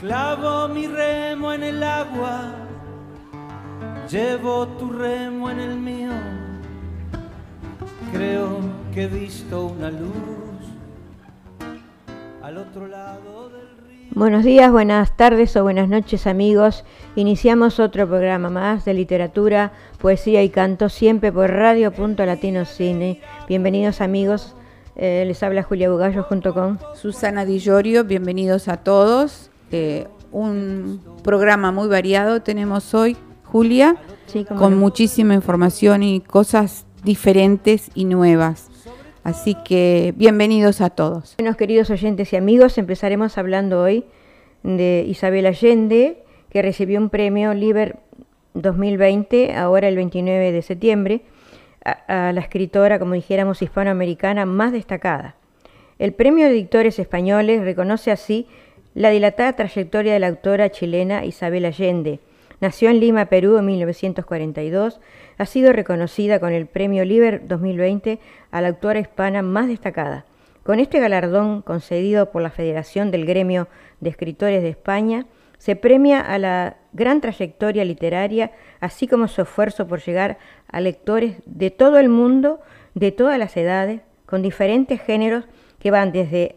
Clavo 0.00 0.68
mi 0.68 0.86
remo 0.86 1.52
en 1.52 1.64
el 1.64 1.82
agua, 1.82 2.54
llevo 4.08 4.68
tu 4.68 4.92
remo 4.92 5.50
en 5.50 5.58
el 5.58 5.76
mío. 5.76 6.12
Creo 8.12 8.60
que 8.94 9.02
he 9.02 9.08
visto 9.08 9.66
una 9.66 9.90
luz 9.90 10.08
al 12.44 12.58
otro 12.58 12.86
lado 12.86 13.48
del 13.48 13.66
río. 13.88 14.06
Buenos 14.12 14.44
días, 14.44 14.70
buenas 14.70 15.16
tardes 15.16 15.56
o 15.56 15.64
buenas 15.64 15.88
noches 15.88 16.28
amigos. 16.28 16.84
Iniciamos 17.16 17.80
otro 17.80 18.06
programa 18.06 18.50
más 18.50 18.84
de 18.84 18.94
literatura, 18.94 19.72
poesía 20.00 20.44
y 20.44 20.50
canto, 20.50 20.90
siempre 20.90 21.32
por 21.32 21.50
Radio 21.50 21.90
Punto 21.90 22.24
Latino 22.24 22.66
Cine. 22.66 23.20
Bienvenidos 23.48 24.00
amigos, 24.00 24.54
eh, 24.94 25.24
les 25.26 25.42
habla 25.42 25.64
Julia 25.64 25.90
Bugallo 25.90 26.22
junto 26.22 26.54
con 26.54 26.78
Susana 26.94 27.44
Di 27.44 27.58
Llorio, 27.58 28.04
bienvenidos 28.04 28.68
a 28.68 28.76
todos. 28.76 29.50
Eh, 29.70 30.06
un 30.32 31.00
programa 31.22 31.72
muy 31.72 31.88
variado 31.88 32.42
tenemos 32.42 32.94
hoy, 32.94 33.16
Julia, 33.44 33.96
Sí, 34.26 34.44
con 34.44 34.72
no. 34.72 34.76
muchísima 34.76 35.34
información 35.34 36.02
y 36.02 36.20
cosas 36.20 36.86
diferentes 37.04 37.90
y 37.94 38.04
nuevas. 38.04 38.68
Así 39.24 39.54
que 39.64 40.14
bienvenidos 40.16 40.80
a 40.80 40.90
todos. 40.90 41.34
Buenos 41.38 41.56
queridos 41.56 41.90
oyentes 41.90 42.32
y 42.32 42.36
amigos, 42.36 42.78
empezaremos 42.78 43.36
hablando 43.38 43.82
hoy 43.82 44.04
de 44.62 45.04
Isabel 45.06 45.46
Allende, 45.46 46.22
que 46.50 46.62
recibió 46.62 46.98
un 46.98 47.10
premio 47.10 47.52
Liber 47.54 47.98
2020, 48.54 49.54
ahora 49.54 49.88
el 49.88 49.96
29 49.96 50.52
de 50.52 50.62
septiembre, 50.62 51.22
a, 51.84 52.28
a 52.28 52.32
la 52.32 52.40
escritora, 52.40 52.98
como 52.98 53.14
dijéramos, 53.14 53.62
hispanoamericana 53.62 54.46
más 54.46 54.72
destacada. 54.72 55.36
El 55.98 56.12
premio 56.12 56.46
de 56.46 56.52
dictores 56.52 56.98
españoles 56.98 57.62
reconoce 57.62 58.10
así 58.10 58.46
la 58.94 59.10
dilatada 59.10 59.54
trayectoria 59.54 60.12
de 60.12 60.18
la 60.18 60.28
autora 60.28 60.70
chilena 60.70 61.24
Isabel 61.24 61.64
Allende. 61.64 62.20
Nació 62.60 62.90
en 62.90 63.00
Lima, 63.00 63.26
Perú, 63.26 63.58
en 63.58 63.66
1942. 63.66 65.00
Ha 65.38 65.46
sido 65.46 65.72
reconocida 65.72 66.40
con 66.40 66.52
el 66.52 66.66
premio 66.66 67.04
Liber 67.04 67.46
2020 67.46 68.18
a 68.50 68.60
la 68.60 68.68
autora 68.68 68.98
hispana 68.98 69.42
más 69.42 69.68
destacada. 69.68 70.24
Con 70.64 70.80
este 70.80 70.98
galardón 70.98 71.62
concedido 71.62 72.30
por 72.30 72.42
la 72.42 72.50
Federación 72.50 73.10
del 73.10 73.24
Gremio 73.24 73.68
de 74.00 74.10
Escritores 74.10 74.62
de 74.62 74.70
España, 74.70 75.26
se 75.58 75.76
premia 75.76 76.20
a 76.20 76.38
la 76.38 76.76
gran 76.92 77.20
trayectoria 77.20 77.84
literaria, 77.84 78.52
así 78.80 79.06
como 79.06 79.28
su 79.28 79.42
esfuerzo 79.42 79.86
por 79.86 80.00
llegar 80.00 80.38
a 80.68 80.80
lectores 80.80 81.36
de 81.46 81.70
todo 81.70 81.98
el 81.98 82.08
mundo, 82.08 82.60
de 82.94 83.12
todas 83.12 83.38
las 83.38 83.56
edades, 83.56 84.02
con 84.26 84.42
diferentes 84.42 85.00
géneros 85.00 85.44
que 85.78 85.90
van 85.90 86.12
desde 86.12 86.56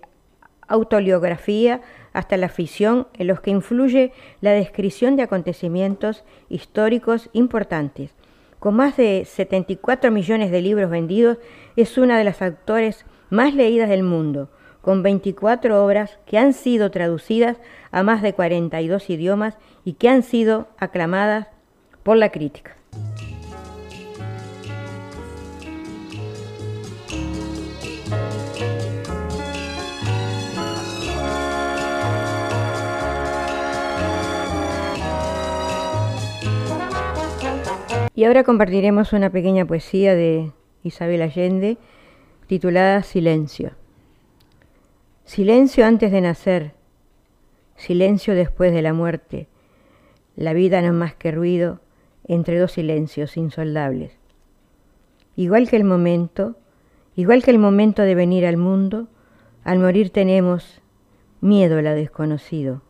autobiografía 0.68 1.82
hasta 2.14 2.38
la 2.38 2.50
ficción, 2.50 3.08
en 3.18 3.28
los 3.28 3.42
que 3.42 3.52
influye 3.52 4.12
la 4.42 4.52
descripción 4.52 5.16
de 5.16 5.24
acontecimientos 5.24 6.24
históricos 6.50 7.30
importantes. 7.34 8.12
Con 8.60 8.76
más 8.76 8.98
de 8.98 9.26
74 9.26 10.12
millones 10.12 10.52
de 10.52 10.62
libros 10.62 10.90
vendidos, 10.90 11.38
es 11.76 11.98
una 11.98 12.18
de 12.18 12.24
las 12.24 12.42
autores 12.42 13.06
más 13.30 13.56
leídas 13.56 13.90
del 13.90 14.04
mundo, 14.04 14.50
con 14.82 15.04
24 15.04 15.84
obras 15.84 16.20
que 16.26 16.38
han 16.38 16.54
sido 16.54 16.92
traducidas 16.92 17.58
a 17.92 18.04
más 18.04 18.22
de 18.22 18.34
42 18.34 19.10
idiomas 19.10 19.58
y 19.86 19.94
que 19.94 20.10
han 20.10 20.24
sido 20.24 20.68
aclamadas 20.78 21.48
por 22.04 22.18
la 22.18 22.30
crítica. 22.30 22.81
Y 38.22 38.26
ahora 38.26 38.44
compartiremos 38.44 39.14
una 39.14 39.32
pequeña 39.32 39.66
poesía 39.66 40.14
de 40.14 40.52
Isabel 40.84 41.24
Allende 41.24 41.80
titulada 42.46 43.02
Silencio. 43.02 43.72
Silencio 45.26 45.88
antes 45.88 46.12
de 46.12 46.22
nacer, 46.22 46.76
silencio 47.78 48.36
después 48.36 48.74
de 48.74 48.84
la 48.84 48.94
muerte. 48.94 49.48
La 50.36 50.54
vida 50.54 50.84
no 50.84 50.94
más 50.94 51.16
que 51.16 51.32
ruido 51.32 51.80
entre 52.28 52.60
dos 52.60 52.74
silencios 52.74 53.38
insoldables. 53.38 54.12
Igual 55.36 55.68
que 55.68 55.78
el 55.78 55.84
momento, 55.84 56.58
igual 57.16 57.42
que 57.42 57.50
el 57.50 57.58
momento 57.58 58.04
de 58.04 58.14
venir 58.14 58.46
al 58.46 58.58
mundo, 58.58 59.08
al 59.64 59.80
morir 59.80 60.12
tenemos 60.12 60.80
miedo 61.40 61.80
a 61.80 61.82
lo 61.82 61.96
desconocido. 61.96 62.84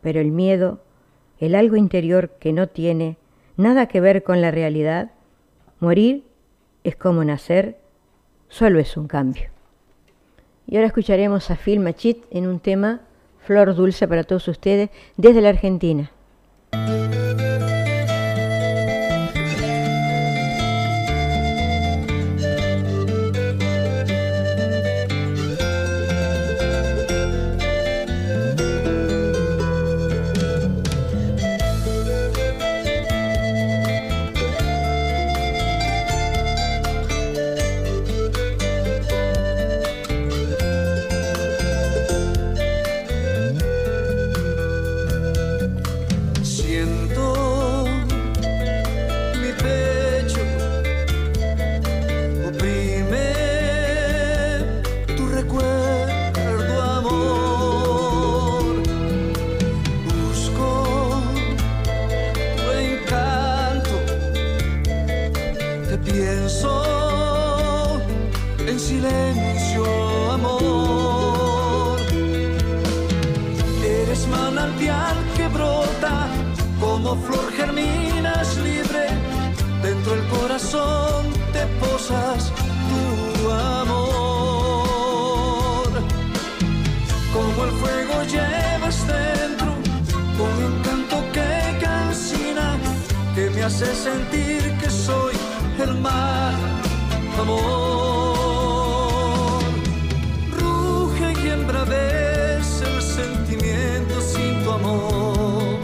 Pero 0.00 0.18
el 0.18 0.32
miedo, 0.32 0.82
el 1.38 1.54
algo 1.54 1.76
interior 1.76 2.30
que 2.40 2.52
no 2.52 2.66
tiene 2.66 3.16
nada 3.58 3.86
que 3.86 4.00
ver 4.00 4.22
con 4.22 4.40
la 4.40 4.50
realidad, 4.50 5.10
morir 5.80 6.24
es 6.84 6.96
como 6.96 7.22
nacer, 7.24 7.76
solo 8.48 8.78
es 8.78 8.96
un 8.96 9.08
cambio. 9.08 9.50
Y 10.66 10.76
ahora 10.76 10.86
escucharemos 10.86 11.50
a 11.50 11.56
Phil 11.56 11.80
Machit 11.80 12.24
en 12.30 12.46
un 12.46 12.60
tema 12.60 13.02
Flor 13.44 13.74
Dulce 13.74 14.08
para 14.08 14.24
todos 14.24 14.48
ustedes 14.48 14.90
desde 15.16 15.42
la 15.42 15.50
Argentina. 15.50 16.10
Corazón 80.58 81.30
te 81.52 81.64
posas 81.78 82.52
tu 82.88 83.50
amor. 83.50 85.08
Como 87.32 87.64
el 87.64 87.70
fuego 87.80 88.22
llevas 88.24 89.06
dentro, 89.06 89.68
con 90.36 90.50
un 90.56 90.62
encanto 90.72 91.16
que 91.32 91.78
cansina, 91.80 92.76
que 93.34 93.50
me 93.50 93.62
hace 93.62 93.94
sentir 93.94 94.76
que 94.80 94.90
soy 94.90 95.34
el 95.78 95.94
mar, 96.00 96.54
amor. 97.40 98.42
Ruge 100.58 101.28
y 101.44 101.48
embravece 101.50 102.84
el 102.96 103.02
sentimiento 103.02 104.20
sin 104.20 104.64
tu 104.64 104.72
amor. 104.72 105.78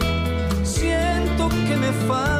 Siento 0.64 1.48
que 1.48 1.76
me 1.76 1.92
falta 2.08 2.33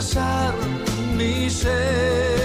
rechazar 0.00 0.54
mi 1.14 1.50
ser. 1.50 2.39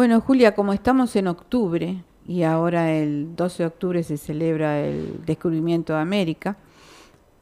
Bueno, 0.00 0.22
Julia, 0.22 0.54
como 0.54 0.72
estamos 0.72 1.14
en 1.14 1.26
octubre 1.26 2.02
y 2.26 2.42
ahora 2.42 2.90
el 2.90 3.36
12 3.36 3.64
de 3.64 3.66
octubre 3.66 4.02
se 4.02 4.16
celebra 4.16 4.80
el 4.80 5.26
descubrimiento 5.26 5.92
de 5.92 5.98
América, 5.98 6.56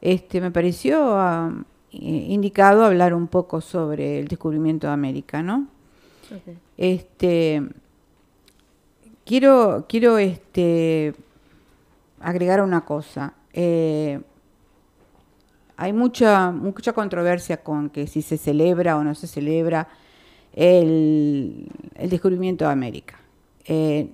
este, 0.01 0.41
me 0.41 0.51
pareció 0.51 1.17
ah, 1.17 1.53
eh, 1.93 1.97
indicado 1.97 2.83
hablar 2.83 3.13
un 3.13 3.29
poco 3.29 3.61
sobre 3.61 4.19
el 4.19 4.27
descubrimiento 4.27 4.87
de 4.87 4.93
América, 4.93 5.41
¿no? 5.41 5.69
Este, 6.75 7.65
quiero, 9.25 9.85
quiero 9.87 10.17
este, 10.17 11.15
agregar 12.19 12.61
una 12.61 12.83
cosa. 12.83 13.35
Eh, 13.53 14.19
hay 15.77 15.93
mucha, 15.93 16.51
mucha 16.51 16.91
controversia 16.91 17.63
con 17.63 17.89
que 17.89 18.05
si 18.05 18.21
se 18.21 18.35
celebra 18.37 18.97
o 18.97 19.03
no 19.05 19.15
se 19.15 19.27
celebra 19.27 19.87
el, 20.53 21.67
descubrimiento 22.09 22.65
de 22.65 22.71
América. 22.71 23.19
Eh, 23.65 24.09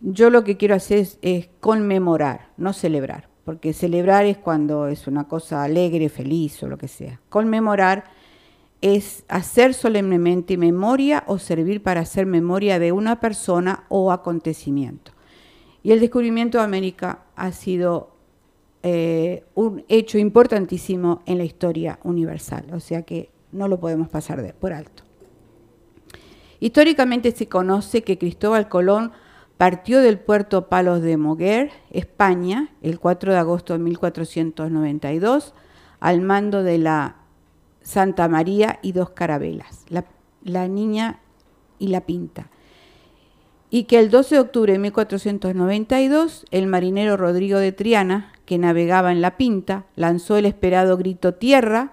yo 0.00 0.30
lo 0.30 0.44
que 0.44 0.56
quiero 0.56 0.74
hacer 0.74 0.98
es, 0.98 1.18
es, 1.22 1.48
conmemorar, 1.60 2.50
no 2.56 2.72
celebrar, 2.72 3.28
porque 3.44 3.72
celebrar 3.72 4.24
es 4.24 4.38
cuando 4.38 4.88
es 4.88 5.06
una 5.06 5.24
cosa 5.24 5.64
alegre, 5.64 6.08
feliz 6.08 6.62
o 6.62 6.68
lo 6.68 6.78
que 6.78 6.88
sea. 6.88 7.20
Conmemorar 7.28 8.04
es 8.80 9.24
hacer 9.28 9.74
solemnemente 9.74 10.56
memoria 10.56 11.24
o 11.26 11.38
servir 11.38 11.82
para 11.82 12.02
hacer 12.02 12.26
memoria 12.26 12.78
de 12.78 12.92
una 12.92 13.20
persona 13.20 13.84
o 13.88 14.12
acontecimiento. 14.12 15.12
Y 15.82 15.92
el 15.92 16.00
descubrimiento 16.00 16.58
de 16.58 16.64
América 16.64 17.20
ha 17.36 17.52
sido 17.52 18.16
eh, 18.82 19.44
un 19.54 19.84
hecho 19.88 20.18
importantísimo 20.18 21.22
en 21.26 21.38
la 21.38 21.44
historia 21.44 21.98
universal, 22.02 22.66
o 22.72 22.80
sea 22.80 23.02
que 23.02 23.30
no 23.52 23.68
lo 23.68 23.80
podemos 23.80 24.08
pasar 24.08 24.42
de, 24.42 24.52
por 24.52 24.72
alto. 24.72 25.05
Históricamente 26.60 27.32
se 27.32 27.48
conoce 27.48 28.02
que 28.02 28.18
Cristóbal 28.18 28.68
Colón 28.68 29.12
partió 29.56 30.00
del 30.00 30.18
puerto 30.18 30.68
Palos 30.68 31.02
de 31.02 31.16
Moguer, 31.16 31.70
España, 31.90 32.70
el 32.82 32.98
4 32.98 33.32
de 33.32 33.38
agosto 33.38 33.72
de 33.72 33.78
1492, 33.80 35.54
al 36.00 36.20
mando 36.20 36.62
de 36.62 36.78
la 36.78 37.16
Santa 37.82 38.28
María 38.28 38.78
y 38.82 38.92
dos 38.92 39.10
carabelas, 39.10 39.84
la, 39.88 40.68
Niña 40.68 41.20
y 41.78 41.88
la 41.88 42.02
Pinta. 42.02 42.50
Y 43.70 43.84
que 43.84 43.98
el 43.98 44.10
12 44.10 44.36
de 44.36 44.40
octubre 44.40 44.72
de 44.72 44.78
1492, 44.78 46.46
el 46.50 46.66
marinero 46.66 47.16
Rodrigo 47.16 47.58
de 47.58 47.72
Triana, 47.72 48.32
que 48.44 48.58
navegaba 48.58 49.12
en 49.12 49.20
la 49.20 49.36
Pinta, 49.36 49.86
lanzó 49.96 50.36
el 50.36 50.46
esperado 50.46 50.96
grito 50.96 51.34
tierra. 51.34 51.92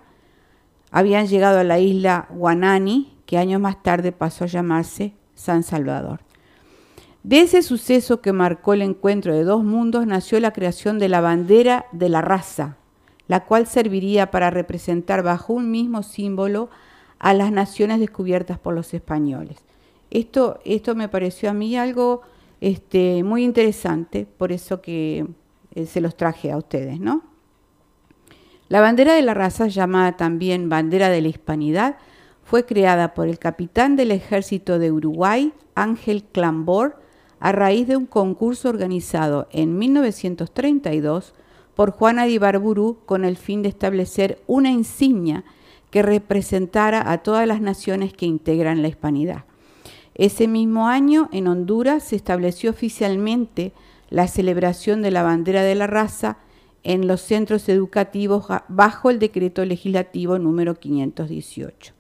Habían 0.92 1.28
llegado 1.28 1.60
a 1.60 1.64
la 1.64 1.80
isla 1.80 2.28
Guanani, 2.30 3.13
que 3.26 3.38
años 3.38 3.62
más 3.62 3.82
tarde 3.84 4.12
pasó 4.12 4.44
a 4.44 4.48
llamarse 4.48 5.14
San 5.36 5.64
Salvador. 5.64 6.22
De 7.24 7.40
ese 7.40 7.64
suceso 7.64 8.20
que 8.20 8.34
marcó 8.34 8.74
el 8.74 8.82
encuentro 8.82 9.34
de 9.34 9.44
dos 9.44 9.64
mundos 9.64 10.06
nació 10.06 10.40
la 10.40 10.52
creación 10.52 11.00
de 11.00 11.08
la 11.08 11.22
bandera 11.22 11.86
de 11.94 12.10
la 12.10 12.22
raza, 12.22 12.78
la 13.28 13.46
cual 13.46 13.66
serviría 13.66 14.30
para 14.30 14.50
representar 14.50 15.24
bajo 15.24 15.54
un 15.54 15.72
mismo 15.72 16.04
símbolo 16.04 16.70
a 17.20 17.34
las 17.34 17.52
naciones 17.54 18.00
descubiertas 18.02 18.60
por 18.60 18.74
los 18.74 18.94
españoles. 18.94 19.58
Esto, 20.12 20.60
esto 20.66 20.96
me 20.96 21.08
pareció 21.08 21.50
a 21.50 21.54
mí 21.54 21.78
algo 21.78 22.22
este, 22.60 23.24
muy 23.24 23.44
interesante, 23.44 24.28
por 24.38 24.52
eso 24.52 24.82
que 24.82 25.26
eh, 25.76 25.86
se 25.86 26.02
los 26.02 26.18
traje 26.18 26.52
a 26.52 26.58
ustedes, 26.58 27.00
¿no? 27.00 27.24
La 28.68 28.82
bandera 28.82 29.14
de 29.14 29.22
la 29.22 29.34
raza, 29.34 29.68
llamada 29.68 30.18
también 30.18 30.68
bandera 30.68 31.10
de 31.10 31.22
la 31.22 31.30
hispanidad, 31.30 31.98
fue 32.44 32.66
creada 32.66 33.14
por 33.14 33.28
el 33.28 33.40
capitán 33.40 33.96
del 33.96 34.12
ejército 34.12 34.80
de 34.80 34.92
Uruguay, 34.92 35.54
Ángel 35.76 36.24
Clambor, 36.24 36.98
a 37.40 37.52
raíz 37.52 37.88
de 37.88 37.98
un 37.98 38.06
concurso 38.06 38.70
organizado 38.70 39.48
en 39.52 39.78
1932 39.78 41.34
por 41.76 41.92
Juana 41.92 42.26
de 42.26 42.32
Ibarburu 42.32 43.00
con 43.06 43.26
el 43.26 43.38
fin 43.38 43.62
de 43.62 43.70
establecer 43.70 44.42
una 44.48 44.72
insignia 44.72 45.44
que 45.90 46.02
representara 46.02 47.12
a 47.12 47.20
todas 47.20 47.48
las 47.48 47.62
naciones 47.62 48.14
que 48.14 48.26
integran 48.26 48.82
la 48.82 48.88
hispanidad. 48.88 49.46
Ese 50.16 50.48
mismo 50.48 50.88
año, 50.88 51.30
en 51.32 51.48
Honduras, 51.48 52.04
se 52.04 52.16
estableció 52.16 52.70
oficialmente 52.70 53.74
la 54.10 54.28
celebración 54.28 55.02
de 55.02 55.12
la 55.12 55.24
bandera 55.24 55.64
de 55.64 55.76
la 55.76 55.88
raza 55.88 56.38
en 56.84 57.08
los 57.08 57.22
centros 57.22 57.68
educativos 57.70 58.46
bajo 58.68 59.10
el 59.10 59.20
decreto 59.20 59.66
legislativo 59.66 60.38
número 60.38 60.76
518. 60.76 61.94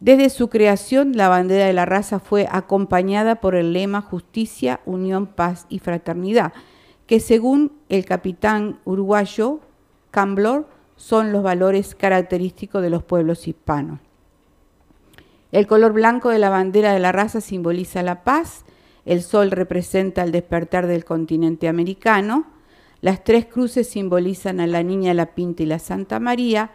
Desde 0.00 0.30
su 0.30 0.48
creación, 0.48 1.12
la 1.14 1.28
bandera 1.28 1.66
de 1.66 1.74
la 1.74 1.84
raza 1.84 2.20
fue 2.20 2.48
acompañada 2.50 3.36
por 3.36 3.54
el 3.54 3.74
lema 3.74 4.00
Justicia, 4.00 4.80
Unión, 4.86 5.26
Paz 5.26 5.66
y 5.68 5.78
Fraternidad, 5.78 6.54
que 7.06 7.20
según 7.20 7.72
el 7.90 8.06
capitán 8.06 8.80
uruguayo 8.84 9.60
Camblor 10.10 10.68
son 10.96 11.32
los 11.32 11.42
valores 11.42 11.94
característicos 11.94 12.82
de 12.82 12.90
los 12.90 13.02
pueblos 13.02 13.46
hispanos. 13.46 14.00
El 15.52 15.66
color 15.66 15.92
blanco 15.92 16.30
de 16.30 16.38
la 16.38 16.48
bandera 16.48 16.92
de 16.94 17.00
la 17.00 17.12
raza 17.12 17.40
simboliza 17.40 18.02
la 18.02 18.24
paz, 18.24 18.64
el 19.04 19.22
sol 19.22 19.50
representa 19.50 20.22
el 20.22 20.32
despertar 20.32 20.86
del 20.86 21.04
continente 21.04 21.68
americano, 21.68 22.46
las 23.02 23.24
tres 23.24 23.46
cruces 23.46 23.88
simbolizan 23.88 24.60
a 24.60 24.66
la 24.66 24.82
Niña, 24.82 25.12
la 25.14 25.34
Pinta 25.34 25.62
y 25.62 25.66
la 25.66 25.78
Santa 25.78 26.20
María, 26.20 26.70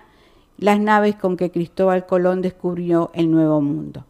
las 0.57 0.79
naves 0.79 1.15
con 1.15 1.37
que 1.37 1.51
Cristóbal 1.51 2.05
Colón 2.05 2.41
descubrió 2.41 3.11
el 3.13 3.31
Nuevo 3.31 3.61
Mundo. 3.61 4.05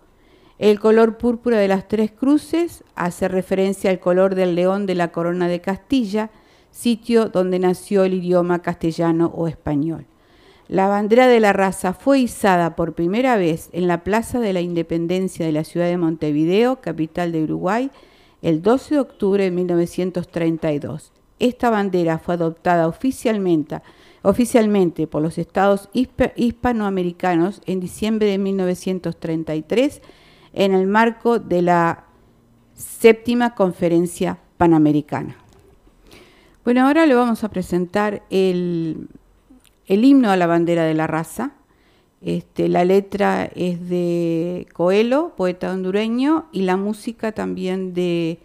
El 0.58 0.80
color 0.80 1.18
púrpura 1.18 1.58
de 1.58 1.68
las 1.68 1.88
tres 1.88 2.12
cruces 2.12 2.84
hace 2.96 3.28
referencia 3.28 3.90
al 3.90 4.00
color 4.00 4.36
del 4.36 4.56
león 4.56 4.86
de 4.86 4.96
la 4.96 5.12
corona 5.12 5.48
de 5.48 5.60
Castilla, 5.60 6.30
sitio 6.72 7.30
donde 7.30 7.60
nació 7.60 8.04
el 8.04 8.14
idioma 8.14 8.62
castellano 8.62 9.32
o 9.36 9.48
español. 9.48 10.06
La 10.68 10.88
bandera 10.88 11.28
de 11.28 11.40
la 11.40 11.54
raza 11.54 11.94
fue 11.94 12.20
izada 12.20 12.76
por 12.76 12.94
primera 12.94 13.38
vez 13.38 13.70
en 13.72 13.88
la 13.88 14.04
Plaza 14.04 14.40
de 14.40 14.54
la 14.54 14.62
Independencia 14.62 15.46
de 15.46 15.52
la 15.52 15.64
ciudad 15.64 15.88
de 15.88 15.98
Montevideo, 15.98 16.82
capital 16.82 17.32
de 17.32 17.44
Uruguay, 17.44 17.92
el 18.42 18.62
12 18.62 18.96
de 18.96 19.02
octubre 19.02 19.44
de 19.44 19.52
1932. 19.52 21.12
Esta 21.38 21.70
bandera 21.70 22.18
fue 22.18 22.36
adoptada 22.36 22.88
oficialmente 22.88 23.82
oficialmente 24.26 25.08
por 25.08 25.22
los 25.22 25.38
estados 25.38 25.90
hispanoamericanos 25.94 27.62
en 27.66 27.80
diciembre 27.80 28.28
de 28.28 28.38
1933 28.40 30.02
en 30.54 30.74
el 30.74 30.88
marco 30.88 31.38
de 31.40 31.62
la 31.62 32.06
séptima 32.74 33.54
conferencia 33.56 34.40
panamericana. 34.58 35.38
Bueno, 36.64 36.88
ahora 36.88 37.06
le 37.06 37.14
vamos 37.14 37.44
a 37.44 37.50
presentar 37.50 38.24
el, 38.32 39.08
el 39.86 40.04
himno 40.04 40.32
a 40.32 40.38
la 40.38 40.48
bandera 40.48 40.84
de 40.84 40.96
la 40.96 41.06
raza. 41.06 41.52
Este, 42.22 42.68
la 42.70 42.84
letra 42.84 43.46
es 43.46 43.88
de 43.88 44.66
Coelho, 44.74 45.34
poeta 45.38 45.72
hondureño, 45.72 46.48
y 46.52 46.64
la 46.64 46.78
música 46.78 47.34
también 47.34 47.94
de 47.94 48.40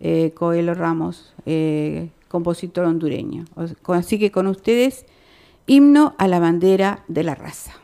eh, 0.00 0.32
Coelho 0.34 0.72
Ramos, 0.72 1.34
eh, 1.44 2.08
compositor 2.30 2.84
hondureño. 2.84 3.44
Así 3.88 4.18
que 4.18 4.30
con 4.30 4.46
ustedes, 4.46 5.04
himno 5.66 6.14
a 6.16 6.28
la 6.28 6.38
bandera 6.38 7.04
de 7.08 7.24
la 7.24 7.34
raza. 7.34 7.79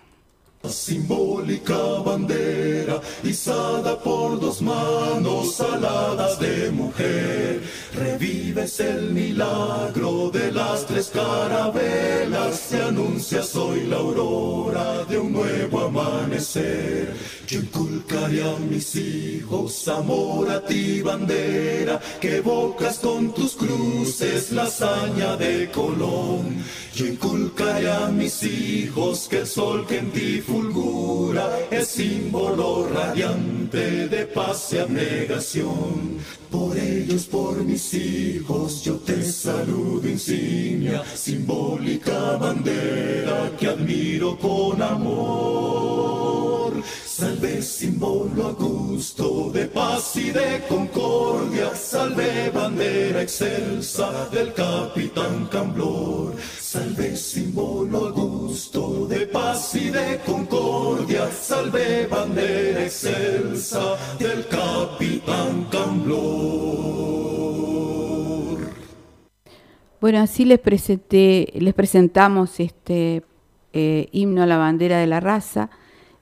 Simbólica 0.69 1.77
bandera 2.05 3.01
izada 3.23 3.99
por 3.99 4.41
dos 4.41 4.61
manos 4.63 5.61
aladas 5.61 6.39
de 6.39 6.71
mujer, 6.71 7.63
revives 7.95 8.81
el 8.81 9.13
milagro 9.13 10.31
de 10.31 10.53
las 10.53 10.87
tres 10.87 11.11
carabelas, 11.13 12.59
se 12.59 12.83
anuncia 12.83 13.43
hoy 13.55 13.87
la 13.87 13.97
aurora 13.97 15.05
de 15.05 15.19
un 15.19 15.33
nuevo 15.33 15.81
amanecer. 15.81 17.15
Yo 17.47 17.61
inculcaré 17.61 18.43
a 18.43 18.57
mis 18.59 18.97
hijos 18.97 19.87
amor 19.89 20.51
a 20.51 20.65
ti 20.65 21.01
bandera, 21.01 22.01
que 22.21 22.39
evocas 22.39 22.99
con 22.99 23.33
tus 23.33 23.55
cruces 23.55 24.51
la 24.53 24.65
hazaña 24.65 25.37
de 25.37 25.71
Colón. 25.71 26.65
Yo 26.95 27.07
inculcaré 27.07 27.91
a 27.91 28.09
mis 28.09 28.43
hijos 28.43 29.29
que 29.29 29.41
el 29.41 29.47
sol 29.47 29.87
que 29.87 29.99
en 29.99 30.11
ti 30.11 30.41
fulgura 30.57 31.51
es 31.71 31.89
símbolo 31.89 32.89
radiante 32.89 34.09
de 34.09 34.27
paz 34.27 34.73
y 34.73 34.79
abnegación. 34.79 36.19
Por 36.57 36.75
ellos, 36.79 37.27
por 37.27 37.63
mis 37.63 37.93
hijos, 37.93 38.83
yo 38.83 38.95
te 38.95 39.23
saludo 39.23 40.09
insignia, 40.09 41.05
simbólica 41.15 42.39
bandera 42.39 43.53
que 43.59 43.67
admiro 43.67 44.39
con 44.39 44.81
amor. 44.81 46.73
Salve 47.05 47.61
símbolo 47.61 48.47
a 48.49 48.53
gusto 48.53 49.51
de 49.53 49.67
paz 49.67 50.17
y 50.17 50.31
de 50.31 50.65
concordia, 50.67 51.75
salve 51.75 52.51
bandera 52.51 53.23
excelsa 53.23 54.27
del 54.33 54.55
capitán 54.55 55.47
Camblor. 55.51 56.35
Salve 56.61 57.17
símbolo 57.17 58.07
a 58.07 58.11
gusto 58.11 59.07
de 59.07 59.27
paz 59.27 59.75
y 59.77 59.89
de 59.89 60.21
concordia, 60.27 61.31
salve 61.33 62.07
bandera 62.07 62.83
excelsa 62.85 63.97
del 64.19 64.36
Bueno, 70.07 70.21
así 70.21 70.45
les 70.45 70.61
presenté, 70.61 71.53
les 71.59 71.75
presentamos 71.75 72.61
este 72.61 73.25
eh, 73.73 74.07
himno 74.13 74.45
a 74.45 74.47
la 74.47 74.57
bandera 74.57 75.01
de 75.01 75.09
la 75.09 75.19
raza. 75.19 75.69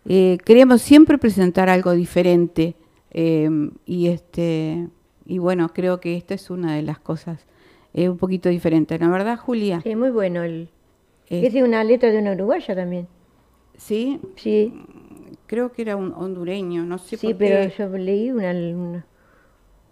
Eh, 0.08 0.38
queremos 0.42 0.80
siempre 0.80 1.18
presentar 1.18 1.68
algo 1.68 1.92
diferente 1.92 2.76
eh, 3.10 3.50
y 3.84 4.06
este 4.06 4.88
y 5.26 5.36
bueno 5.36 5.68
creo 5.74 6.00
que 6.00 6.16
esta 6.16 6.32
es 6.32 6.48
una 6.48 6.74
de 6.74 6.80
las 6.80 6.98
cosas 6.98 7.44
eh, 7.92 8.08
un 8.08 8.16
poquito 8.16 8.48
diferente 8.48 8.98
¿no 8.98 9.10
verdad 9.10 9.36
Julia? 9.36 9.82
Sí 9.82 9.94
muy 9.96 10.08
bueno 10.08 10.44
el, 10.44 10.70
es 11.28 11.54
una 11.54 11.84
letra 11.84 12.10
de 12.10 12.20
una 12.20 12.32
uruguaya 12.32 12.74
también. 12.74 13.06
Sí 13.76 14.18
sí. 14.36 14.72
Creo 15.46 15.72
que 15.72 15.82
era 15.82 15.96
un 15.96 16.14
hondureño 16.14 16.86
no 16.86 16.96
sé 16.96 17.18
sí 17.18 17.34
pero 17.34 17.68
yo 17.68 17.98
leí 17.98 18.30
una, 18.30 19.04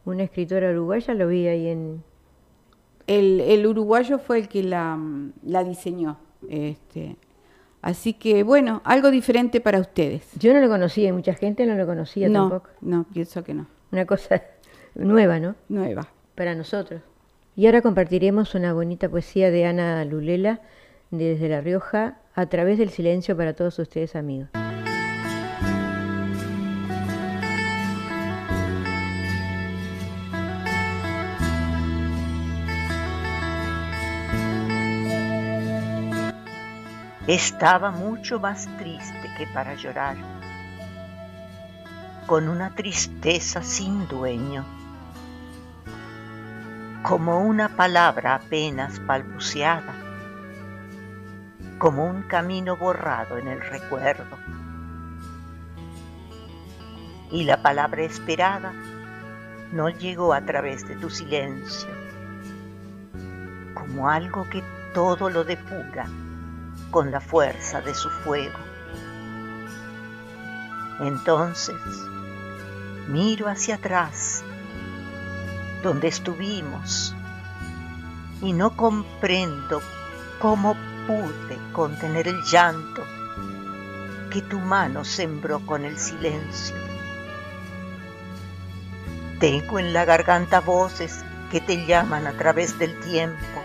una, 0.06 0.22
escritora 0.22 0.70
uruguaya 0.70 1.12
lo 1.12 1.28
vi 1.28 1.46
ahí 1.46 1.66
en 1.66 2.02
el, 3.06 3.40
el 3.40 3.66
uruguayo 3.66 4.18
fue 4.18 4.38
el 4.38 4.48
que 4.48 4.62
la, 4.62 4.98
la 5.42 5.64
diseñó 5.64 6.18
este 6.48 7.16
Así 7.82 8.12
que 8.14 8.44
bueno, 8.44 8.80
algo 8.84 9.10
diferente 9.10 9.60
para 9.60 9.80
ustedes. 9.80 10.22
Yo 10.38 10.54
no 10.54 10.60
lo 10.60 10.68
conocía, 10.68 11.12
mucha 11.12 11.34
gente 11.34 11.66
no 11.66 11.74
lo 11.74 11.84
conocía 11.84 12.32
tampoco. 12.32 12.68
No, 12.80 13.04
pienso 13.12 13.42
que 13.42 13.54
no. 13.54 13.66
Una 13.90 14.06
cosa 14.06 14.40
nueva, 14.94 15.40
¿no? 15.40 15.56
Nueva. 15.68 16.08
Para 16.36 16.54
nosotros. 16.54 17.02
Y 17.56 17.66
ahora 17.66 17.82
compartiremos 17.82 18.54
una 18.54 18.72
bonita 18.72 19.08
poesía 19.08 19.50
de 19.50 19.66
Ana 19.66 20.04
Lulela 20.04 20.60
desde 21.10 21.48
La 21.48 21.60
Rioja 21.60 22.18
a 22.34 22.46
través 22.46 22.78
del 22.78 22.90
silencio 22.90 23.36
para 23.36 23.52
todos 23.52 23.78
ustedes 23.80 24.14
amigos. 24.14 24.48
Estaba 37.32 37.90
mucho 37.90 38.38
más 38.38 38.68
triste 38.76 39.30
que 39.38 39.46
para 39.46 39.72
llorar, 39.72 40.18
con 42.26 42.46
una 42.46 42.74
tristeza 42.74 43.62
sin 43.62 44.06
dueño, 44.06 44.66
como 47.02 47.40
una 47.40 47.70
palabra 47.70 48.34
apenas 48.34 49.02
balbuceada, 49.06 49.94
como 51.78 52.04
un 52.04 52.20
camino 52.24 52.76
borrado 52.76 53.38
en 53.38 53.48
el 53.48 53.62
recuerdo. 53.62 54.36
Y 57.30 57.44
la 57.44 57.62
palabra 57.62 58.02
esperada 58.02 58.74
no 59.72 59.88
llegó 59.88 60.34
a 60.34 60.42
través 60.42 60.86
de 60.86 60.96
tu 60.96 61.08
silencio, 61.08 61.88
como 63.72 64.10
algo 64.10 64.46
que 64.50 64.62
todo 64.92 65.30
lo 65.30 65.44
depura 65.44 66.04
con 66.92 67.10
la 67.10 67.20
fuerza 67.20 67.80
de 67.80 67.94
su 67.94 68.08
fuego. 68.10 68.58
Entonces 71.00 71.76
miro 73.08 73.48
hacia 73.48 73.74
atrás, 73.76 74.44
donde 75.82 76.06
estuvimos, 76.06 77.16
y 78.42 78.52
no 78.52 78.76
comprendo 78.76 79.82
cómo 80.38 80.76
pude 81.06 81.58
contener 81.72 82.28
el 82.28 82.40
llanto 82.42 83.02
que 84.30 84.42
tu 84.42 84.60
mano 84.60 85.04
sembró 85.04 85.60
con 85.66 85.84
el 85.84 85.98
silencio. 85.98 86.76
Tengo 89.40 89.78
en 89.78 89.92
la 89.92 90.04
garganta 90.04 90.60
voces 90.60 91.24
que 91.50 91.60
te 91.60 91.86
llaman 91.86 92.26
a 92.26 92.32
través 92.32 92.78
del 92.78 93.00
tiempo 93.00 93.61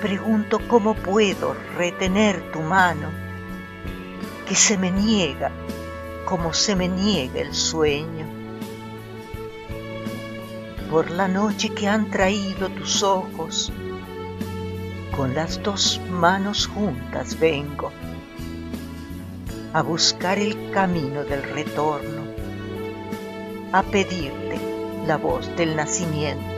pregunto 0.00 0.60
cómo 0.68 0.94
puedo 0.94 1.54
retener 1.76 2.52
tu 2.52 2.60
mano, 2.60 3.10
que 4.46 4.54
se 4.54 4.78
me 4.78 4.90
niega 4.90 5.50
como 6.28 6.52
se 6.52 6.76
me 6.76 6.88
niega 6.88 7.40
el 7.40 7.54
sueño. 7.54 8.26
Por 10.90 11.10
la 11.10 11.26
noche 11.26 11.70
que 11.70 11.88
han 11.88 12.10
traído 12.10 12.68
tus 12.68 13.02
ojos, 13.02 13.72
con 15.16 15.34
las 15.34 15.62
dos 15.62 15.98
manos 16.10 16.66
juntas 16.66 17.38
vengo 17.40 17.90
a 19.72 19.80
buscar 19.80 20.38
el 20.38 20.70
camino 20.70 21.24
del 21.24 21.42
retorno, 21.42 22.24
a 23.72 23.82
pedirte 23.84 24.60
la 25.06 25.16
voz 25.16 25.48
del 25.56 25.76
nacimiento. 25.76 26.57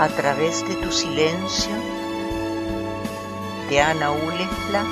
A 0.00 0.08
través 0.08 0.66
de 0.66 0.76
tu 0.76 0.90
silencio, 0.90 1.74
de 3.68 3.80
Ana 3.82 4.10
Ulefla, 4.10 4.82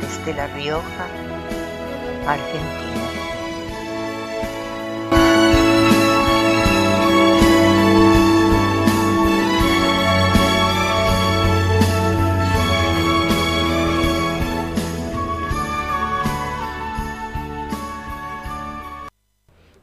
desde 0.00 0.34
La 0.34 0.48
Rioja, 0.48 1.06
Argentina. 2.26 2.81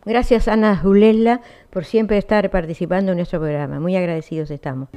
Gracias 0.10 0.48
Ana 0.48 0.76
Julela 0.76 1.40
por 1.70 1.86
siempre 1.86 2.18
estar 2.18 2.50
participando 2.50 3.12
en 3.12 3.18
nuestro 3.18 3.40
programa. 3.40 3.80
Muy 3.80 3.96
agradecidos 3.96 4.50
estamos. 4.50 4.90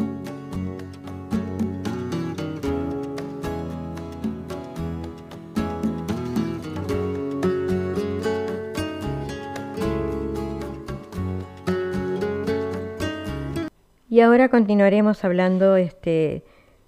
Y 14.08 14.20
ahora 14.20 14.48
continuaremos 14.48 15.22
hablando 15.26 15.76
este, 15.76 16.42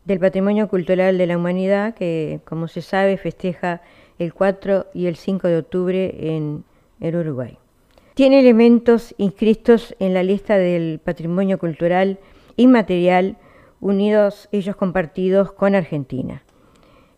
del 0.06 0.18
patrimonio 0.18 0.68
cultural 0.68 1.18
de 1.18 1.26
la 1.26 1.36
humanidad 1.36 1.92
que, 1.92 2.40
como 2.46 2.68
se 2.68 2.80
sabe, 2.80 3.18
festeja 3.18 3.82
el 4.18 4.32
4 4.32 4.86
y 4.94 5.08
el 5.08 5.16
5 5.16 5.46
de 5.46 5.58
octubre 5.58 6.34
en 6.34 6.64
el 7.00 7.16
Uruguay. 7.16 7.58
Tiene 8.14 8.38
elementos 8.38 9.12
inscritos 9.18 9.96
en 9.98 10.14
la 10.14 10.22
lista 10.22 10.56
del 10.56 11.00
patrimonio 11.00 11.58
cultural 11.58 12.20
inmaterial, 12.54 13.38
unidos 13.80 14.48
ellos 14.52 14.76
compartidos 14.76 15.50
con 15.50 15.74
Argentina. 15.74 16.44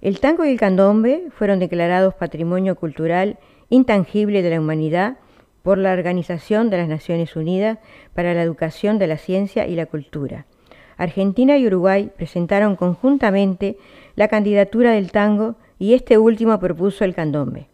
El 0.01 0.21
tango 0.21 0.47
y 0.47 0.49
el 0.49 0.59
candombe 0.59 1.25
fueron 1.37 1.59
declarados 1.59 2.15
Patrimonio 2.15 2.77
Cultural 2.77 3.39
Intangible 3.69 4.41
de 4.41 4.49
la 4.49 4.59
Humanidad 4.59 5.19
por 5.63 5.77
la 5.77 5.93
Organización 5.93 6.71
de 6.71 6.79
las 6.79 6.89
Naciones 6.89 7.37
Unidas 7.37 7.79
para 8.15 8.33
la 8.33 8.43
Educación 8.43 8.99
de 8.99 9.07
la 9.07 9.19
Ciencia 9.19 9.67
y 9.67 9.75
la 9.75 9.85
Cultura. 9.85 10.47
Argentina 10.97 11.59
y 11.59 11.67
Uruguay 11.67 12.11
presentaron 12.17 12.75
conjuntamente 12.75 13.77
la 14.15 14.29
candidatura 14.29 14.93
del 14.93 15.13
tango 15.13 15.57
y 15.79 15.93
este 15.93 16.17
último 16.17 16.59
propuso 16.59 17.05
el 17.05 17.15
candombe. 17.15 17.69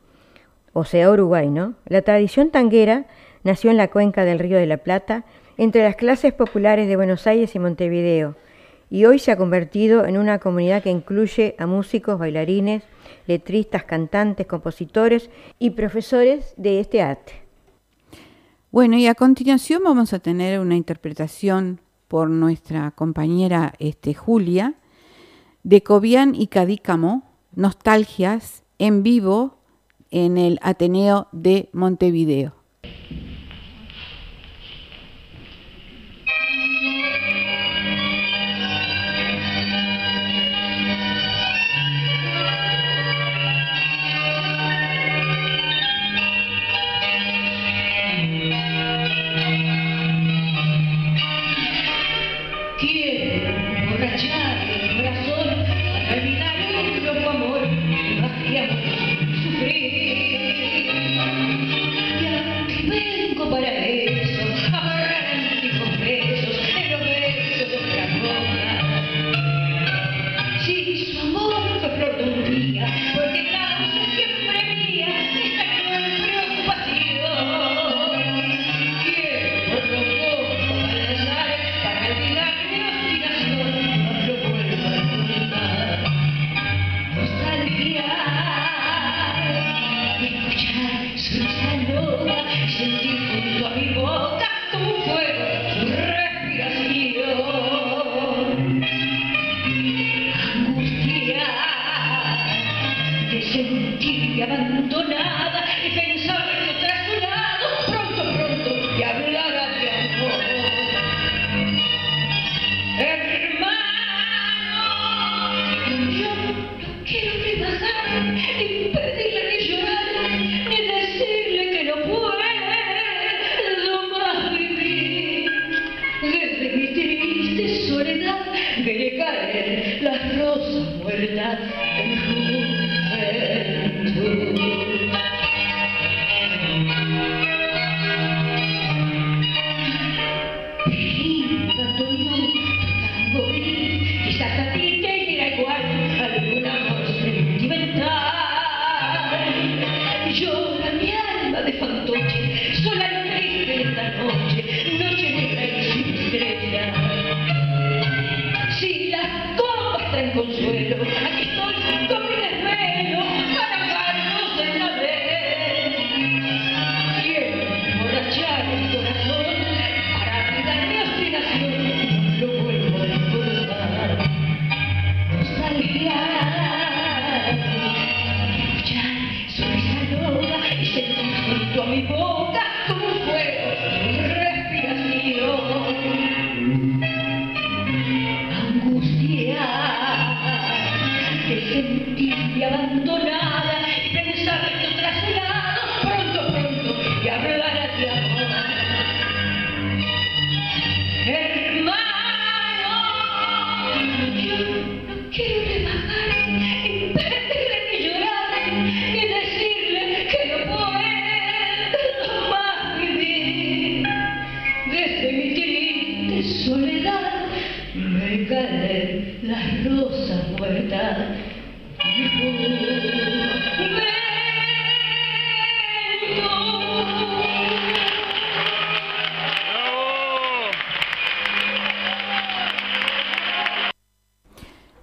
O 0.73 0.85
sea, 0.85 1.11
Uruguay, 1.11 1.51
¿no? 1.51 1.75
La 1.87 2.03
tradición 2.03 2.51
tanguera 2.51 3.07
nació 3.45 3.71
en 3.71 3.77
la 3.77 3.89
cuenca 3.89 4.25
del 4.25 4.39
Río 4.39 4.57
de 4.57 4.67
la 4.67 4.79
Plata, 4.79 5.25
entre 5.59 5.83
las 5.83 5.97
clases 5.97 6.33
populares 6.33 6.89
de 6.89 6.97
Buenos 6.97 7.27
Aires 7.27 7.55
y 7.55 7.59
Montevideo, 7.59 8.37
y 8.91 9.05
hoy 9.05 9.19
se 9.19 9.33
ha 9.33 9.37
convertido 9.37 10.07
en 10.07 10.19
una 10.19 10.39
comunidad 10.39 10.83
que 10.83 10.91
incluye 10.91 11.55
a 11.59 11.67
músicos, 11.67 12.19
bailarines, 12.19 12.83
letristas, 13.27 13.85
cantantes, 13.85 14.47
compositores 14.47 15.31
y 15.59 15.71
profesores 15.71 16.55
de 16.57 16.81
este 16.81 17.03
arte. 17.03 17.33
Bueno, 18.71 18.97
y 18.97 19.07
a 19.07 19.15
continuación 19.15 19.83
vamos 19.85 20.13
a 20.13 20.19
tener 20.19 20.61
una 20.61 20.77
interpretación 20.77 21.81
por 22.09 22.29
nuestra 22.29 22.91
compañera 22.91 23.75
este, 23.79 24.15
Julia 24.15 24.75
de 25.63 25.83
Cobian 25.83 26.35
y 26.35 26.49
Cadícamo, 26.49 27.23
Nostalgias, 27.55 28.63
en 28.79 29.03
vivo 29.03 29.62
en 30.13 30.39
el 30.39 30.61
Ateneo 30.63 31.27
de 31.33 31.69
Montevideo. 31.73 32.62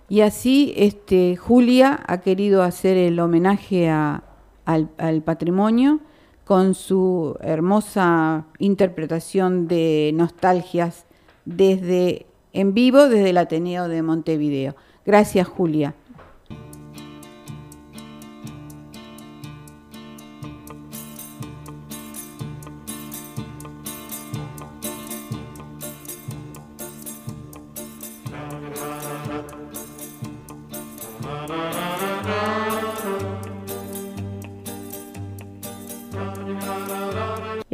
Y 0.10 0.22
así 0.22 0.74
este, 0.76 1.36
Julia 1.36 2.00
ha 2.08 2.22
querido 2.22 2.64
hacer 2.64 2.98
el 2.98 3.20
homenaje 3.20 3.90
al, 3.90 5.22
patrimonio 5.24 6.00
con 6.46 6.74
su 6.74 7.38
hermosa 7.42 8.46
interpretación 8.58 9.68
de 9.68 10.12
nostalgias 10.16 11.06
desde 11.46 12.26
en 12.54 12.74
vivo 12.74 13.08
desde 13.08 13.30
el 13.30 13.38
Ateneo 13.38 13.88
de 13.88 14.02
Montevideo. 14.02 14.76
Gracias, 15.06 15.48
Julia. 15.48 15.94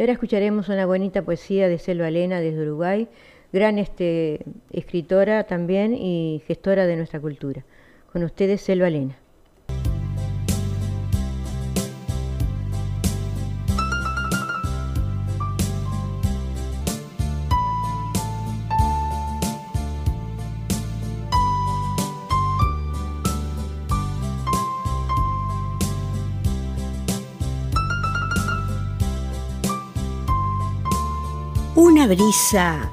Ahora 0.06 0.14
escucharemos 0.14 0.70
una 0.70 0.86
bonita 0.86 1.24
poesía 1.24 1.68
de 1.68 1.80
Selva 1.80 2.10
Elena 2.10 2.40
desde 2.40 2.62
Uruguay 2.62 3.08
gran 3.52 3.80
este, 3.80 4.46
escritora 4.72 5.46
también 5.46 5.96
y 5.96 6.44
gestora 6.46 6.86
de 6.86 6.96
nuestra 6.96 7.20
cultura. 7.20 7.64
Con 8.14 8.24
ustedes, 8.24 8.62
Selva 8.62 8.92
Lena. 8.92 9.18
Brisa 32.08 32.90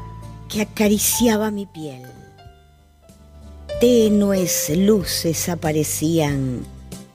que 0.48 0.62
acariciaba 0.62 1.50
mi 1.50 1.66
piel. 1.66 2.02
Tenues 3.80 4.70
luces 4.76 5.48
aparecían 5.48 6.64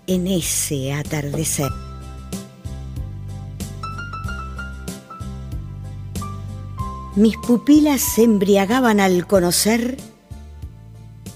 en 0.07 0.27
ese 0.27 0.93
atardecer. 0.93 1.71
Mis 7.15 7.37
pupilas 7.37 8.01
se 8.01 8.23
embriagaban 8.23 8.99
al 8.99 9.25
conocer 9.25 9.97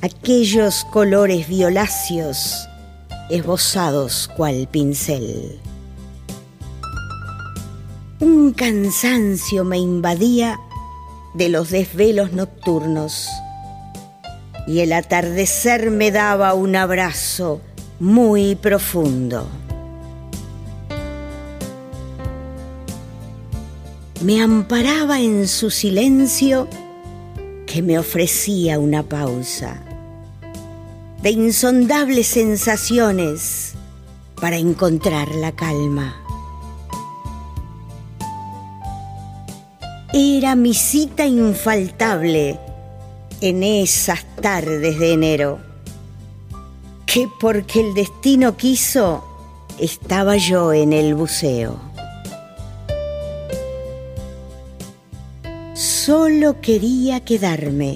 aquellos 0.01 0.83
colores 0.91 1.47
violáceos 1.47 2.67
esbozados 3.29 4.29
cual 4.35 4.67
pincel. 4.69 5.60
Un 8.21 8.53
cansancio 8.53 9.63
me 9.63 9.79
invadía 9.79 10.59
de 11.33 11.49
los 11.49 11.71
desvelos 11.71 12.33
nocturnos 12.33 13.27
y 14.67 14.81
el 14.81 14.93
atardecer 14.93 15.89
me 15.89 16.11
daba 16.11 16.53
un 16.53 16.75
abrazo 16.75 17.61
muy 17.99 18.53
profundo. 18.53 19.49
Me 24.23 24.39
amparaba 24.39 25.19
en 25.19 25.47
su 25.47 25.71
silencio 25.71 26.67
que 27.65 27.81
me 27.81 27.97
ofrecía 27.97 28.77
una 28.77 29.01
pausa 29.01 29.81
de 31.23 31.31
insondables 31.31 32.27
sensaciones 32.27 33.73
para 34.39 34.57
encontrar 34.57 35.33
la 35.33 35.53
calma. 35.53 36.20
Era 40.13 40.55
mi 40.55 40.73
cita 40.73 41.25
infaltable 41.25 42.59
en 43.39 43.63
esas 43.63 44.25
tardes 44.41 44.99
de 44.99 45.13
enero, 45.13 45.59
que 47.05 47.29
porque 47.39 47.79
el 47.79 47.93
destino 47.93 48.57
quiso, 48.57 49.23
estaba 49.79 50.35
yo 50.35 50.73
en 50.73 50.91
el 50.91 51.15
buceo. 51.15 51.79
Solo 55.73 56.59
quería 56.59 57.21
quedarme, 57.21 57.95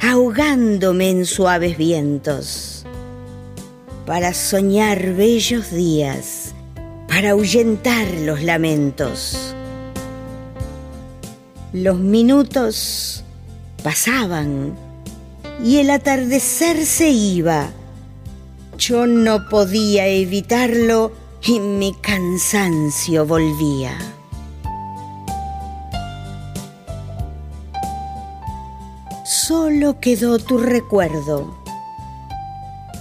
ahogándome 0.00 1.10
en 1.10 1.24
suaves 1.24 1.78
vientos, 1.78 2.84
para 4.06 4.34
soñar 4.34 5.14
bellos 5.14 5.70
días, 5.70 6.52
para 7.06 7.30
ahuyentar 7.30 8.08
los 8.22 8.42
lamentos 8.42 9.54
los 11.72 11.98
minutos 11.98 13.24
pasaban 13.82 14.76
y 15.64 15.78
el 15.78 15.90
atardecer 15.90 16.84
se 16.84 17.08
iba. 17.10 17.70
Yo 18.76 19.06
no 19.06 19.48
podía 19.48 20.06
evitarlo 20.06 21.12
y 21.42 21.60
mi 21.60 21.94
cansancio 21.94 23.26
volvía. 23.26 23.96
Solo 29.24 29.98
quedó 29.98 30.38
tu 30.38 30.58
recuerdo 30.58 31.56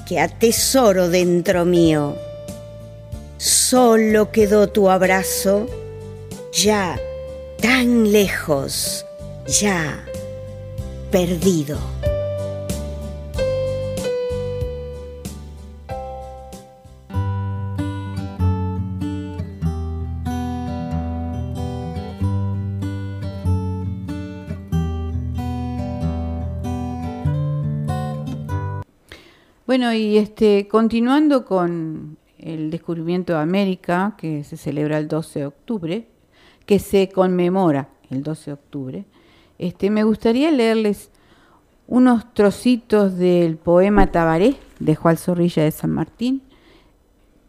que 0.08 0.20
atesoro 0.20 1.10
dentro 1.10 1.66
mío. 1.66 2.16
Solo 3.38 4.32
quedó 4.32 4.70
tu 4.70 4.90
abrazo 4.90 5.68
ya 6.54 7.00
tan 7.62 8.12
lejos, 8.12 9.06
ya 9.48 10.04
perdido. 11.12 11.78
Bueno, 29.68 29.94
y 29.94 30.18
este, 30.18 30.68
continuando 30.68 31.46
con 31.46 32.18
el 32.40 32.72
descubrimiento 32.72 33.34
de 33.34 33.40
América, 33.40 34.16
que 34.18 34.44
se 34.44 34.58
celebra 34.58 34.98
el 34.98 35.08
12 35.08 35.40
de 35.40 35.46
octubre, 35.46 36.11
que 36.72 36.80
se 36.80 37.10
conmemora 37.10 37.90
el 38.10 38.24
12 38.24 38.46
de 38.46 38.54
octubre, 38.54 39.06
este, 39.60 39.90
me 39.90 40.06
gustaría 40.06 40.50
leerles 40.52 41.12
unos 41.86 42.34
trocitos 42.34 43.18
del 43.18 43.58
poema 43.58 44.10
Tabaré 44.10 44.56
de 44.80 44.96
Juan 44.96 45.18
Zorrilla 45.18 45.66
de 45.66 45.72
San 45.72 45.92
Martín, 45.92 46.42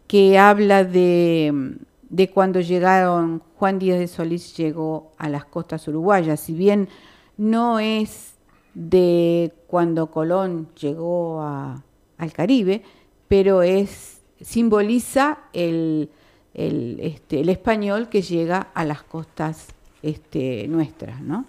que 0.07 0.37
habla 0.37 0.83
de, 0.83 1.77
de 2.09 2.29
cuando 2.31 2.59
llegaron, 2.59 3.41
Juan 3.55 3.79
Díaz 3.79 3.99
de 3.99 4.09
Solís 4.09 4.57
llegó 4.57 5.13
a 5.17 5.29
las 5.29 5.45
costas 5.45 5.87
uruguayas, 5.87 6.41
si 6.41 6.53
bien 6.53 6.89
no 7.37 7.79
es 7.79 8.33
de 8.73 9.53
cuando 9.67 10.11
Colón 10.11 10.67
llegó 10.77 11.41
al 11.41 12.33
Caribe, 12.33 12.83
pero 13.29 13.61
es, 13.61 14.19
simboliza 14.41 15.39
el, 15.53 16.09
el, 16.53 16.99
este, 17.01 17.41
el 17.41 17.49
español 17.49 18.09
que 18.09 18.21
llega 18.21 18.67
a 18.73 18.85
las 18.85 19.03
costas 19.03 19.67
este, 20.01 20.67
nuestras, 20.67 21.21
¿no? 21.21 21.45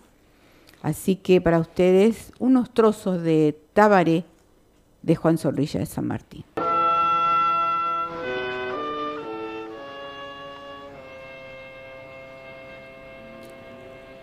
Así 0.83 1.17
que 1.17 1.40
para 1.40 1.59
ustedes 1.59 2.33
unos 2.38 2.73
trozos 2.73 3.23
de 3.23 3.59
Tabaré 3.73 4.25
de 5.03 5.17
Juan 5.17 5.38
Zorrilla 5.38 5.81
de 5.81 5.87
San 5.87 6.07
Martín. 6.07 6.45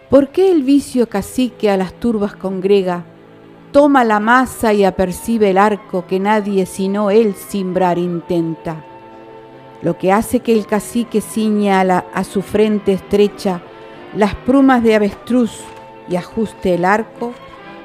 ¿Por 0.10 0.30
qué 0.30 0.52
el 0.52 0.64
vicio 0.64 1.08
cacique 1.08 1.70
a 1.70 1.78
las 1.78 1.94
turbas 1.94 2.36
congrega, 2.36 3.06
toma 3.72 4.04
la 4.04 4.20
masa 4.20 4.74
y 4.74 4.84
apercibe 4.84 5.52
el 5.52 5.58
arco 5.58 6.06
que 6.06 6.20
nadie 6.20 6.66
sino 6.66 7.12
él 7.12 7.34
simbrar 7.34 7.98
intenta? 7.98 8.91
Lo 9.82 9.98
que 9.98 10.12
hace 10.12 10.42
que 10.42 10.54
el 10.54 10.66
cacique 10.66 11.22
ciña 11.22 11.82
a, 11.82 12.24
su 12.24 12.42
frente 12.42 12.94
estrecha 12.94 13.62
las 14.16 14.36
plumas 14.36 14.84
de 14.84 14.96
avestruz 14.96 15.60
y 16.10 16.16
ajuste 16.16 16.76
el 16.76 16.86
arco 16.86 17.34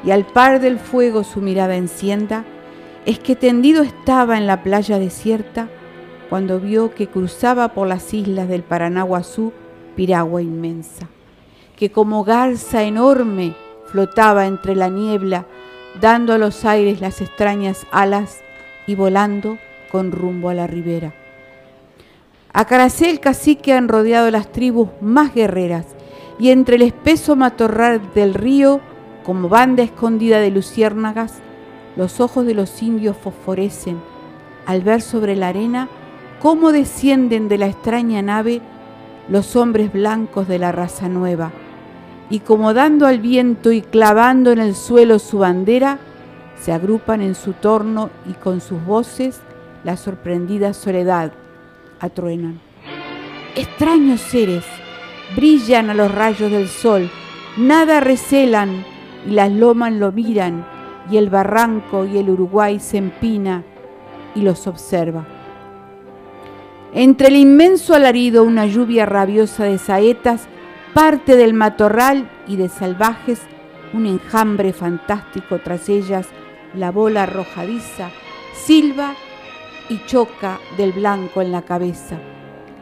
y 0.04 0.10
al 0.10 0.24
par 0.26 0.60
del 0.60 0.78
fuego 0.78 1.24
su 1.24 1.40
mirada 1.40 1.76
encienda, 1.76 2.44
es 3.06 3.18
que 3.18 3.36
tendido 3.36 3.82
estaba 3.82 4.36
en 4.36 4.46
la 4.46 4.62
playa 4.62 4.98
desierta 4.98 5.68
cuando 6.28 6.60
vio 6.60 6.94
que 6.94 7.06
cruzaba 7.06 7.68
por 7.68 7.86
las 7.86 8.12
islas 8.12 8.48
del 8.48 8.62
Paranaguazú 8.62 9.52
piragua 9.94 10.42
inmensa, 10.42 11.08
que 11.76 11.90
como 11.90 12.24
garza 12.24 12.82
enorme 12.82 13.54
flotaba 13.86 14.46
entre 14.46 14.74
la 14.74 14.88
niebla, 14.88 15.46
dando 16.00 16.34
a 16.34 16.38
los 16.38 16.64
aires 16.64 17.00
las 17.00 17.20
extrañas 17.20 17.86
alas 17.90 18.40
y 18.86 18.96
volando 18.96 19.58
con 19.90 20.12
rumbo 20.12 20.50
a 20.50 20.54
la 20.54 20.66
ribera. 20.66 21.14
A 22.56 22.64
Caracel 22.64 23.20
cacique 23.20 23.74
han 23.74 23.86
rodeado 23.86 24.30
las 24.30 24.50
tribus 24.50 24.88
más 25.02 25.34
guerreras, 25.34 25.84
y 26.38 26.48
entre 26.48 26.76
el 26.76 26.82
espeso 26.82 27.36
matorral 27.36 28.00
del 28.14 28.32
río, 28.32 28.80
como 29.24 29.50
banda 29.50 29.82
escondida 29.82 30.40
de 30.40 30.50
luciérnagas, 30.50 31.34
los 31.96 32.18
ojos 32.18 32.46
de 32.46 32.54
los 32.54 32.82
indios 32.82 33.14
fosforecen 33.14 34.00
al 34.64 34.80
ver 34.80 35.02
sobre 35.02 35.36
la 35.36 35.48
arena 35.48 35.90
cómo 36.40 36.72
descienden 36.72 37.48
de 37.48 37.58
la 37.58 37.66
extraña 37.66 38.22
nave 38.22 38.62
los 39.28 39.54
hombres 39.54 39.92
blancos 39.92 40.48
de 40.48 40.58
la 40.58 40.72
raza 40.72 41.10
nueva, 41.10 41.52
y 42.30 42.38
como 42.38 42.72
dando 42.72 43.06
al 43.06 43.20
viento 43.20 43.70
y 43.70 43.82
clavando 43.82 44.50
en 44.50 44.60
el 44.60 44.74
suelo 44.74 45.18
su 45.18 45.40
bandera, 45.40 45.98
se 46.58 46.72
agrupan 46.72 47.20
en 47.20 47.34
su 47.34 47.52
torno 47.52 48.08
y 48.26 48.32
con 48.32 48.62
sus 48.62 48.82
voces 48.82 49.42
la 49.84 49.98
sorprendida 49.98 50.72
soledad 50.72 51.32
atruenan. 52.00 52.60
Extraños 53.54 54.20
seres, 54.20 54.64
brillan 55.34 55.90
a 55.90 55.94
los 55.94 56.12
rayos 56.12 56.50
del 56.50 56.68
sol, 56.68 57.10
nada 57.56 58.00
recelan, 58.00 58.84
y 59.26 59.30
las 59.30 59.50
lomas 59.50 59.92
lo 59.92 60.12
miran 60.12 60.64
y 61.10 61.16
el 61.16 61.30
barranco 61.30 62.04
y 62.04 62.18
el 62.18 62.30
Uruguay 62.30 62.80
se 62.80 62.98
empina 62.98 63.64
y 64.34 64.42
los 64.42 64.66
observa. 64.66 65.26
Entre 66.92 67.28
el 67.28 67.36
inmenso 67.36 67.94
alarido 67.94 68.44
una 68.44 68.66
lluvia 68.66 69.06
rabiosa 69.06 69.64
de 69.64 69.78
saetas 69.78 70.48
parte 70.94 71.36
del 71.36 71.54
matorral 71.54 72.30
y 72.46 72.56
de 72.56 72.68
salvajes 72.68 73.40
un 73.92 74.06
enjambre 74.06 74.72
fantástico 74.72 75.58
tras 75.58 75.88
ellas 75.88 76.26
la 76.74 76.90
bola 76.90 77.24
arrojadiza 77.24 78.10
silba 78.54 79.14
y 79.88 80.04
choca 80.06 80.58
del 80.76 80.92
blanco 80.92 81.42
en 81.42 81.52
la 81.52 81.62
cabeza. 81.62 82.18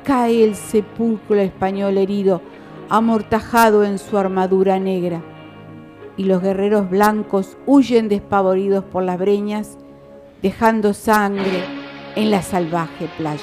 Cae 0.04 0.44
el 0.44 0.54
sepulcro 0.54 1.40
español 1.40 1.98
herido, 1.98 2.42
amortajado 2.88 3.84
en 3.84 3.98
su 3.98 4.18
armadura 4.18 4.78
negra 4.78 5.22
y 6.16 6.24
los 6.24 6.42
guerreros 6.42 6.88
blancos 6.90 7.56
huyen 7.66 8.08
despavoridos 8.08 8.84
por 8.84 9.02
las 9.02 9.18
breñas, 9.18 9.78
dejando 10.42 10.94
sangre 10.94 11.64
en 12.14 12.30
la 12.30 12.42
salvaje 12.42 13.08
playa. 13.16 13.42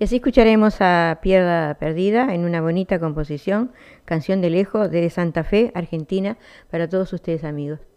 Y 0.00 0.04
así 0.04 0.16
escucharemos 0.16 0.76
a 0.80 1.20
Pierda 1.22 1.74
Perdida 1.74 2.34
en 2.34 2.44
una 2.44 2.60
bonita 2.60 2.98
composición, 2.98 3.72
Canción 4.04 4.40
de 4.40 4.50
Lejos 4.50 4.90
de 4.90 5.08
Santa 5.08 5.44
Fe, 5.44 5.70
Argentina, 5.74 6.36
para 6.68 6.88
todos 6.88 7.12
ustedes 7.12 7.44
amigos. 7.44 7.93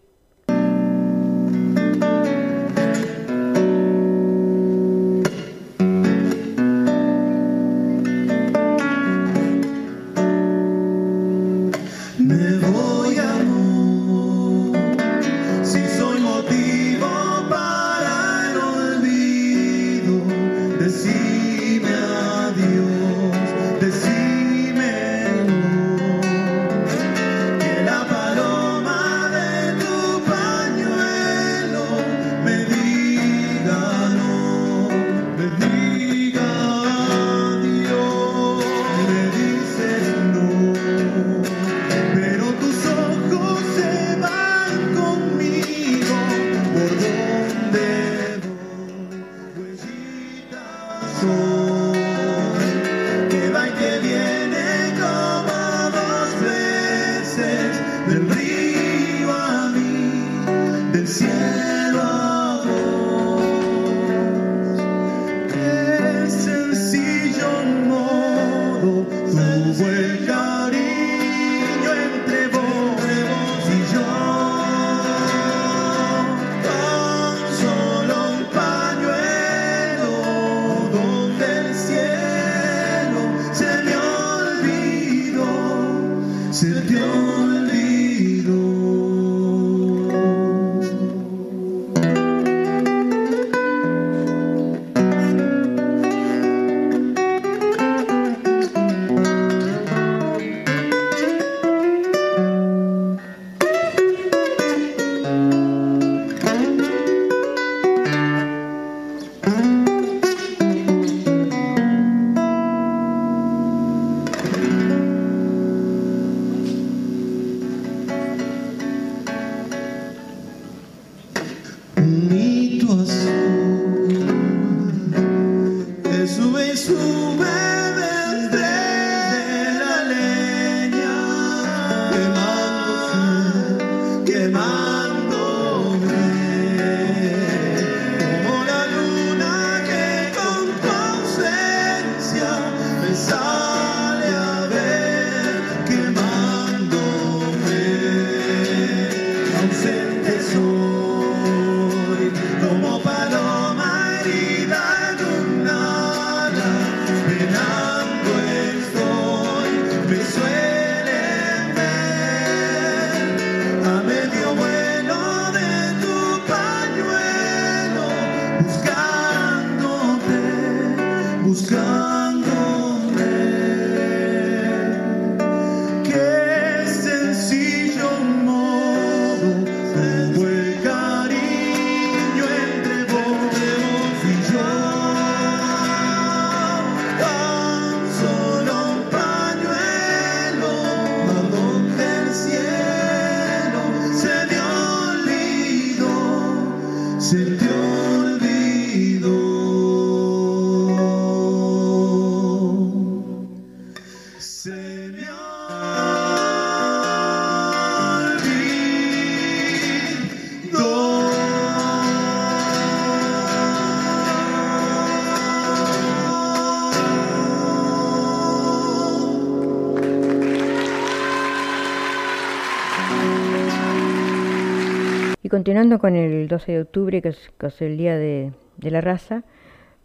Continuando 225.57 225.97
con 225.97 226.15
el 226.15 226.47
12 226.47 226.71
de 226.71 226.81
octubre, 226.81 227.19
que 227.19 227.29
es, 227.29 227.81
el 227.81 227.97
Día 227.97 228.15
de, 228.15 228.51
la 228.79 229.01
Raza, 229.01 229.41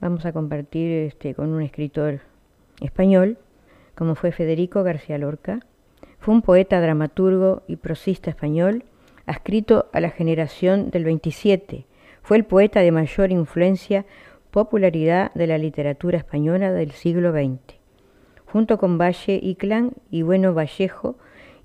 vamos 0.01 0.25
a 0.25 0.33
compartir 0.33 0.91
este, 0.91 1.35
con 1.35 1.51
un 1.51 1.61
escritor 1.61 2.21
español, 2.81 3.37
como 3.95 4.15
fue 4.15 4.33
Federico 4.33 4.83
García 4.83 5.19
Lorca. 5.19 5.61
Fue 6.21 6.33
un 6.33 6.41
poeta, 6.41 6.81
dramaturgo 6.81 7.65
y 7.69 7.77
prosista 7.77 8.31
español, 8.31 8.85
adscrito 9.27 9.91
a 9.93 10.01
la 10.01 10.09
generación 10.09 10.89
del 10.89 11.05
27. 11.05 11.85
Fue 12.23 12.39
el 12.39 12.45
poeta 12.45 12.81
de 12.81 12.91
mayor 12.91 13.31
influencia, 13.31 14.07
popularidad 14.53 15.35
de 15.35 15.49
la 15.49 15.59
literatura 15.59 16.17
española 16.17 16.73
del 16.73 16.93
siglo 16.93 17.31
XX. 17.31 17.77
Junto 18.47 18.79
con 18.79 18.97
Valle 18.97 19.55
Clan 19.59 19.93
y 20.11 20.23
Bueno 20.23 20.55
Vallejo, 20.55 21.17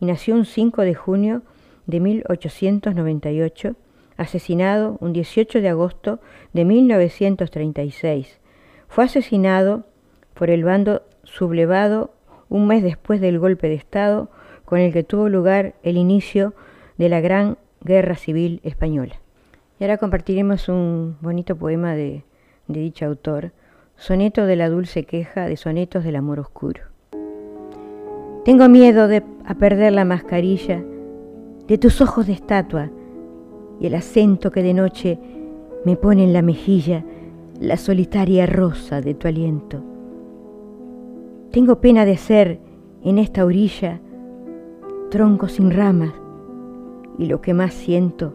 y 0.01 0.07
nació 0.07 0.35
un 0.35 0.43
5 0.43 0.81
de 0.81 0.93
junio 0.93 1.41
de 1.87 1.99
1898, 1.99 3.75
asesinado 4.17 4.97
un 4.99 5.13
18 5.13 5.61
de 5.61 5.69
agosto 5.69 6.19
de 6.53 6.65
1936. 6.65 8.39
Fue 8.87 9.05
asesinado 9.05 9.85
por 10.33 10.49
el 10.49 10.63
bando 10.63 11.01
sublevado 11.23 12.13
un 12.49 12.67
mes 12.67 12.83
después 12.83 13.19
del 13.19 13.39
golpe 13.39 13.67
de 13.67 13.75
Estado 13.75 14.29
con 14.65 14.79
el 14.79 14.93
que 14.93 15.03
tuvo 15.03 15.29
lugar 15.29 15.75
el 15.83 15.97
inicio 15.97 16.53
de 16.97 17.09
la 17.09 17.21
Gran 17.21 17.57
Guerra 17.81 18.15
Civil 18.15 18.59
Española. 18.63 19.15
Y 19.79 19.83
ahora 19.83 19.97
compartiremos 19.97 20.69
un 20.69 21.17
bonito 21.21 21.55
poema 21.55 21.95
de, 21.95 22.23
de 22.67 22.79
dicho 22.79 23.05
autor, 23.05 23.51
Soneto 23.99 24.45
de 24.45 24.55
la 24.55 24.69
dulce 24.69 25.05
queja 25.05 25.47
de 25.47 25.57
sonetos 25.57 26.03
del 26.03 26.17
amor 26.17 26.39
oscuro. 26.39 26.83
Tengo 28.45 28.69
miedo 28.69 29.07
de 29.07 29.23
a 29.43 29.55
perder 29.55 29.93
la 29.93 30.05
mascarilla 30.05 30.83
de 31.67 31.77
tus 31.77 32.01
ojos 32.01 32.27
de 32.27 32.33
estatua 32.33 32.89
y 33.79 33.87
el 33.87 33.95
acento 33.95 34.51
que 34.51 34.63
de 34.63 34.73
noche 34.73 35.19
me 35.85 35.95
pone 35.95 36.23
en 36.23 36.33
la 36.33 36.41
mejilla 36.41 37.03
la 37.59 37.77
solitaria 37.77 38.45
rosa 38.45 39.01
de 39.01 39.13
tu 39.13 39.27
aliento. 39.27 39.81
Tengo 41.51 41.79
pena 41.79 42.05
de 42.05 42.17
ser 42.17 42.59
en 43.03 43.17
esta 43.17 43.45
orilla 43.45 43.99
tronco 45.09 45.47
sin 45.47 45.71
ramas 45.71 46.13
y 47.17 47.25
lo 47.25 47.41
que 47.41 47.53
más 47.53 47.73
siento 47.73 48.33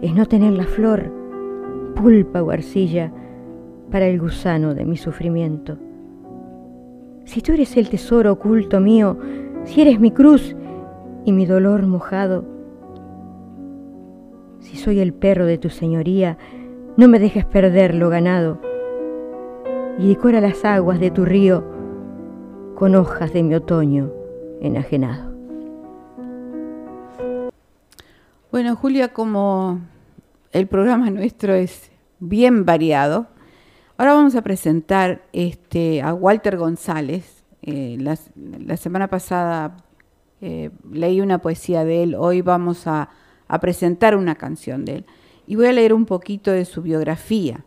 es 0.00 0.14
no 0.14 0.26
tener 0.26 0.52
la 0.52 0.64
flor, 0.64 1.12
pulpa 1.94 2.42
o 2.42 2.50
arcilla 2.50 3.12
para 3.90 4.06
el 4.06 4.20
gusano 4.20 4.74
de 4.74 4.84
mi 4.84 4.96
sufrimiento. 4.96 5.78
Si 7.24 7.40
tú 7.40 7.52
eres 7.52 7.76
el 7.76 7.88
tesoro 7.88 8.32
oculto 8.32 8.80
mío, 8.80 9.18
si 9.64 9.80
eres 9.80 10.00
mi 10.00 10.10
cruz 10.10 10.54
y 11.24 11.32
mi 11.32 11.46
dolor 11.46 11.86
mojado, 11.86 12.53
si 14.64 14.78
soy 14.78 15.00
el 15.00 15.12
perro 15.12 15.44
de 15.44 15.58
tu 15.58 15.68
señoría, 15.68 16.38
no 16.96 17.06
me 17.06 17.18
dejes 17.18 17.44
perder 17.44 17.94
lo 17.94 18.08
ganado 18.08 18.60
y 19.98 20.08
decora 20.08 20.40
las 20.40 20.64
aguas 20.64 20.98
de 20.98 21.10
tu 21.10 21.24
río 21.24 21.64
con 22.74 22.94
hojas 22.94 23.32
de 23.32 23.42
mi 23.42 23.54
otoño 23.54 24.10
enajenado. 24.60 25.34
Bueno, 28.50 28.74
Julia, 28.76 29.12
como 29.12 29.80
el 30.52 30.66
programa 30.66 31.10
nuestro 31.10 31.52
es 31.52 31.90
bien 32.18 32.64
variado, 32.64 33.26
ahora 33.98 34.14
vamos 34.14 34.34
a 34.34 34.42
presentar 34.42 35.24
este, 35.32 36.00
a 36.00 36.14
Walter 36.14 36.56
González. 36.56 37.44
Eh, 37.60 37.98
la, 38.00 38.76
semana 38.76 39.08
pasada 39.08 39.76
eh, 40.40 40.70
leí 40.90 41.20
una 41.20 41.38
poesía 41.38 41.84
de 41.84 42.02
él, 42.02 42.14
hoy 42.14 42.40
vamos 42.40 42.86
a, 42.86 43.10
a 43.48 43.60
presentar 43.60 44.16
una 44.16 44.34
canción 44.34 44.84
de 44.84 44.96
él. 44.96 45.04
Y 45.46 45.56
voy 45.56 45.66
a 45.66 45.72
leer 45.72 45.92
un 45.92 46.06
poquito 46.06 46.50
de 46.50 46.64
su 46.64 46.82
biografía. 46.82 47.64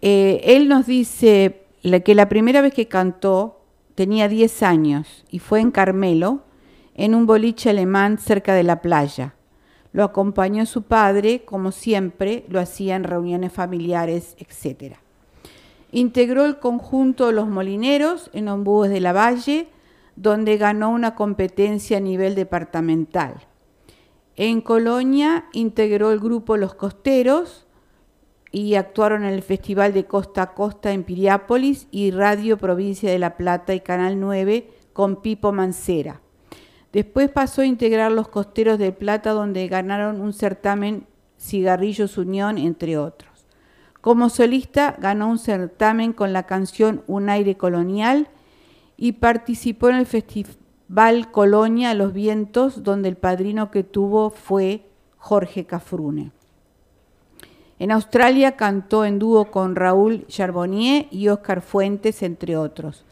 Eh, 0.00 0.40
él 0.44 0.68
nos 0.68 0.86
dice 0.86 1.64
que 2.04 2.14
la 2.14 2.28
primera 2.28 2.60
vez 2.60 2.74
que 2.74 2.86
cantó 2.86 3.62
tenía 3.94 4.28
10 4.28 4.62
años 4.62 5.24
y 5.30 5.38
fue 5.38 5.60
en 5.60 5.70
Carmelo, 5.70 6.42
en 6.94 7.14
un 7.14 7.26
boliche 7.26 7.70
alemán 7.70 8.18
cerca 8.18 8.54
de 8.54 8.62
la 8.62 8.82
playa. 8.82 9.34
Lo 9.92 10.04
acompañó 10.04 10.66
su 10.66 10.82
padre, 10.82 11.44
como 11.44 11.72
siempre 11.72 12.44
lo 12.48 12.60
hacía 12.60 12.96
en 12.96 13.04
reuniones 13.04 13.52
familiares, 13.52 14.36
etc. 14.38 14.96
Integró 15.90 16.44
el 16.44 16.58
conjunto 16.58 17.32
Los 17.32 17.48
Molineros 17.48 18.30
en 18.32 18.48
Ombúes 18.48 18.90
de 18.90 19.00
la 19.00 19.12
Valle, 19.12 19.68
donde 20.22 20.56
ganó 20.56 20.90
una 20.90 21.14
competencia 21.14 21.98
a 21.98 22.00
nivel 22.00 22.34
departamental. 22.34 23.46
En 24.36 24.60
Colonia 24.60 25.46
integró 25.52 26.12
el 26.12 26.20
grupo 26.20 26.56
Los 26.56 26.74
Costeros, 26.74 27.68
y 28.50 28.74
actuaron 28.76 29.24
en 29.24 29.34
el 29.34 29.42
Festival 29.42 29.92
de 29.92 30.06
Costa 30.06 30.42
a 30.42 30.54
Costa 30.54 30.92
en 30.92 31.04
Piriápolis 31.04 31.86
y 31.90 32.10
Radio 32.10 32.56
Provincia 32.56 33.10
de 33.10 33.18
La 33.18 33.36
Plata 33.36 33.74
y 33.74 33.80
Canal 33.80 34.18
9 34.18 34.70
con 34.92 35.20
Pipo 35.20 35.52
Mancera. 35.52 36.20
Después 36.92 37.30
pasó 37.30 37.60
a 37.60 37.66
integrar 37.66 38.10
los 38.10 38.28
Costeros 38.28 38.78
de 38.78 38.92
Plata 38.92 39.32
donde 39.32 39.68
ganaron 39.68 40.20
un 40.20 40.32
certamen 40.32 41.06
Cigarrillos 41.38 42.16
Unión, 42.16 42.56
entre 42.56 42.96
otros. 42.96 43.46
Como 44.00 44.30
solista 44.30 44.96
ganó 44.98 45.28
un 45.28 45.38
certamen 45.38 46.12
con 46.12 46.32
la 46.32 46.44
canción 46.44 47.02
Un 47.06 47.28
aire 47.28 47.56
colonial 47.56 48.28
y 48.98 49.12
participó 49.12 49.88
en 49.88 49.96
el 49.96 50.06
Festival 50.06 51.30
Colonia 51.30 51.94
Los 51.94 52.12
Vientos 52.12 52.82
donde 52.82 53.08
el 53.08 53.16
padrino 53.16 53.70
que 53.70 53.84
tuvo 53.84 54.30
fue 54.30 54.82
Jorge 55.16 55.64
Cafrune. 55.64 56.32
En 57.78 57.92
Australia 57.92 58.56
cantó 58.56 59.04
en 59.04 59.20
dúo 59.20 59.52
con 59.52 59.76
Raúl 59.76 60.26
Charbonnier 60.26 61.06
y 61.12 61.28
Oscar 61.28 61.62
Fuentes, 61.62 62.24
entre 62.24 62.56
otros. 62.56 63.04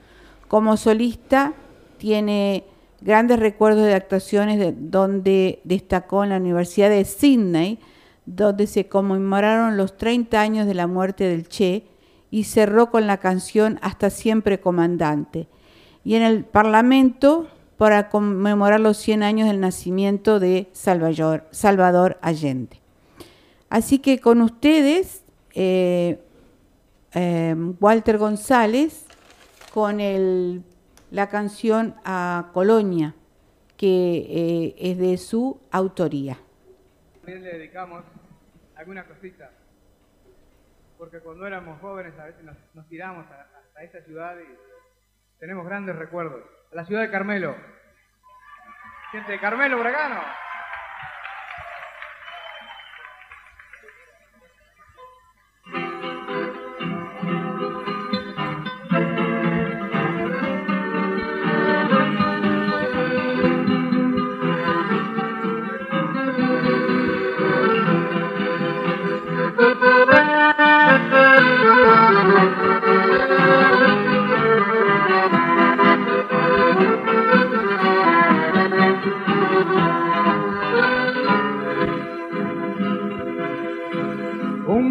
Como 0.49 0.77
solista 0.77 1.55
tiene 1.99 2.64
grandes 3.01 3.38
recuerdos 3.38 3.85
de 3.85 3.94
actuaciones 3.94 4.59
de, 4.59 4.72
donde 4.77 5.61
destacó 5.62 6.25
en 6.25 6.31
la 6.31 6.38
Universidad 6.38 6.90
de 6.90 7.05
Sydney, 7.05 7.79
donde 8.25 8.66
se 8.66 8.88
conmemoraron 8.88 9.77
los 9.77 9.96
30 9.96 10.40
años 10.40 10.66
de 10.66 10.75
la 10.75 10.88
muerte 10.88 11.29
del 11.29 11.49
Che 11.49 11.85
y 12.33 12.44
cerró 12.44 12.90
con 12.90 13.07
la 13.07 13.18
canción 13.18 13.79
Hasta 13.83 14.11
siempre 14.11 14.59
comandante. 14.59 15.46
Y 16.07 16.14
en 16.14 16.23
el 16.23 16.45
Parlamento 16.45 17.49
para 17.79 18.11
conmemorar 18.11 18.79
los 18.79 18.97
100 18.97 19.25
años 19.25 19.49
del 19.49 19.59
nacimiento 19.59 20.38
de 20.38 20.69
Salvador, 20.71 21.49
Salvador 21.51 22.16
Allende. 22.23 22.81
Así 23.71 23.99
que 23.99 24.21
con 24.21 24.40
ustedes, 24.40 25.25
eh, 25.53 26.21
em, 27.11 27.75
Walter 27.81 28.19
González, 28.19 29.05
con 29.75 29.99
la 31.11 31.29
canción 31.29 31.97
a 32.05 32.51
Colonia, 32.55 33.16
que 33.77 34.27
eh, 34.29 34.75
es 34.79 34.99
de 34.99 35.19
su 35.19 35.59
autoría. 35.73 36.38
También 37.16 37.42
le 37.42 37.59
dedicamos 37.59 38.05
alguna 38.77 39.05
cosita, 39.09 39.51
porque 40.99 41.19
cuando 41.19 41.49
éramos 41.49 41.81
jóvenes 41.81 42.16
a 42.16 42.27
veces 42.27 42.45
nos, 42.45 42.87
tiramos 42.87 43.27
a, 43.27 43.83
esta 43.83 44.01
ciudad 44.03 44.37
y 44.38 44.76
tenemos 45.38 45.66
grandes 45.66 45.96
recuerdos. 45.96 46.42
A 46.72 46.77
la 46.77 46.85
ciudad 46.85 47.03
de 47.03 47.11
Carmelo. 47.11 47.57
Gente 49.12 49.32
de 49.32 49.41
Carmelo, 49.41 49.78
Bragano. 49.78 50.20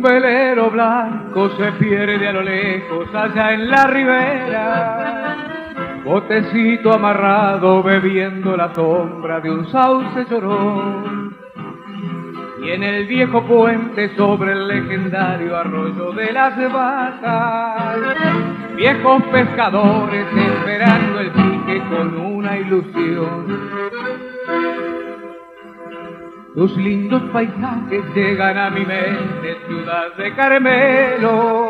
Velero 0.05 0.69
blanco 0.69 1.49
se 1.57 1.71
pierde 1.73 2.27
a 2.27 2.33
lo 2.33 2.43
lejos 2.43 3.13
allá 3.13 3.53
en 3.53 3.69
la 3.69 3.87
ribera. 3.87 5.35
Botecito 6.03 6.93
amarrado 6.93 7.81
bebiendo 7.81 8.55
la 8.55 8.73
sombra 8.73 9.39
de 9.39 9.49
un 9.51 9.65
sauce 9.71 10.25
llorón. 10.29 11.35
Y 12.61 12.71
en 12.71 12.83
el 12.83 13.05
viejo 13.05 13.43
puente 13.43 14.15
sobre 14.15 14.53
el 14.53 14.67
legendario 14.67 15.57
arroyo 15.57 16.11
de 16.13 16.31
las 16.31 16.55
vacas, 16.71 17.97
viejos 18.75 19.23
pescadores 19.31 20.25
esperando 20.35 21.19
el 21.19 21.31
pique 21.31 21.83
con 21.89 22.17
una 22.17 22.57
ilusión 22.57 24.14
tus 26.55 26.75
lindos 26.77 27.21
paisajes 27.33 28.01
llegan 28.15 28.57
a 28.57 28.69
mi 28.69 28.85
mente, 28.85 29.57
ciudad 29.67 30.15
de 30.15 30.33
Carmelo, 30.35 31.69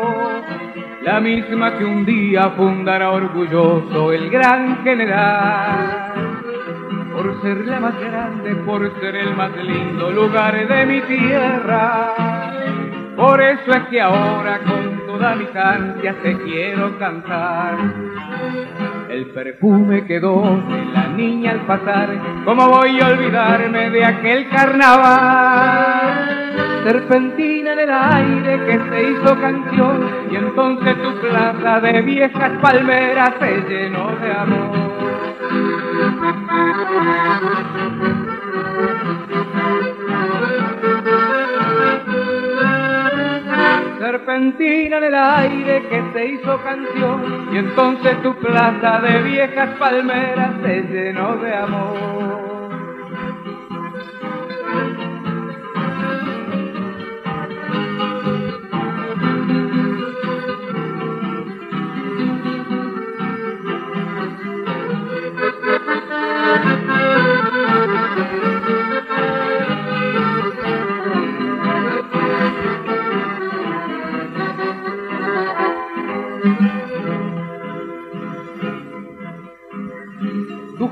la 1.02 1.20
misma 1.20 1.76
que 1.76 1.84
un 1.84 2.06
día 2.06 2.50
fundará 2.50 3.10
orgulloso 3.10 4.12
el 4.12 4.30
gran 4.30 4.84
general. 4.84 6.04
Por 7.12 7.42
ser 7.42 7.66
la 7.66 7.80
más 7.80 7.98
grande, 7.98 8.54
por 8.64 9.00
ser 9.00 9.16
el 9.16 9.34
más 9.34 9.50
lindo 9.56 10.12
lugar 10.12 10.68
de 10.68 10.86
mi 10.86 11.00
tierra. 11.00 12.14
Por 13.16 13.40
eso 13.42 13.72
es 13.72 13.82
que 13.88 14.00
ahora 14.00 14.60
con 14.60 15.06
toda 15.06 15.34
mi 15.34 15.46
ansias 15.52 16.16
te 16.22 16.36
quiero 16.42 16.96
cantar. 16.98 17.76
El 19.08 19.26
perfume 19.26 20.04
quedó 20.04 20.42
de 20.68 20.84
la 20.92 21.06
niña 21.08 21.52
al 21.52 21.60
pasar, 21.60 22.08
¿cómo 22.44 22.68
voy 22.68 23.00
a 23.00 23.08
olvidarme 23.08 23.90
de 23.90 24.04
aquel 24.04 24.48
carnaval? 24.48 26.26
Serpentina 26.84 27.72
en 27.72 27.78
el 27.78 27.90
aire 27.90 28.60
que 28.66 28.78
se 28.90 29.10
hizo 29.10 29.40
canción 29.40 30.10
y 30.30 30.36
entonces 30.36 31.02
tu 31.02 31.20
plaza 31.20 31.80
de 31.80 32.02
viejas 32.02 32.52
palmeras 32.60 33.30
se 33.38 33.62
llenó 33.68 34.10
de 34.16 34.32
amor. 34.32 34.76
Serpentina 44.36 44.98
en 44.98 45.04
el 45.04 45.14
aire 45.14 45.82
que 45.88 46.02
se 46.12 46.26
hizo 46.26 46.62
canción 46.62 47.48
y 47.52 47.58
entonces 47.58 48.22
tu 48.22 48.34
plaza 48.36 49.00
de 49.00 49.22
viejas 49.22 49.78
palmeras 49.78 50.50
se 50.62 50.82
llenó 50.82 51.36
de 51.36 51.54
amor. 51.54 52.55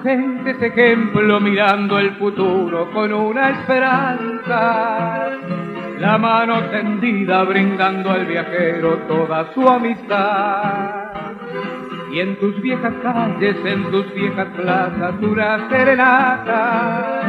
Gente 0.04 0.50
es 0.50 0.62
ejemplo 0.62 1.40
mirando 1.40 1.98
el 1.98 2.12
futuro 2.16 2.90
con 2.92 3.12
una 3.12 3.50
esperanza. 3.50 5.30
La 5.98 6.18
mano 6.18 6.62
tendida 6.70 7.42
brindando 7.44 8.10
al 8.10 8.26
viajero 8.26 8.98
toda 9.08 9.52
su 9.54 9.66
amistad. 9.66 11.06
Y 12.12 12.20
en 12.20 12.38
tus 12.38 12.60
viejas 12.60 12.92
calles, 13.02 13.56
en 13.64 13.90
tus 13.90 14.12
viejas 14.14 14.48
plazas, 14.54 15.14
una 15.22 15.68
serenata. 15.70 17.22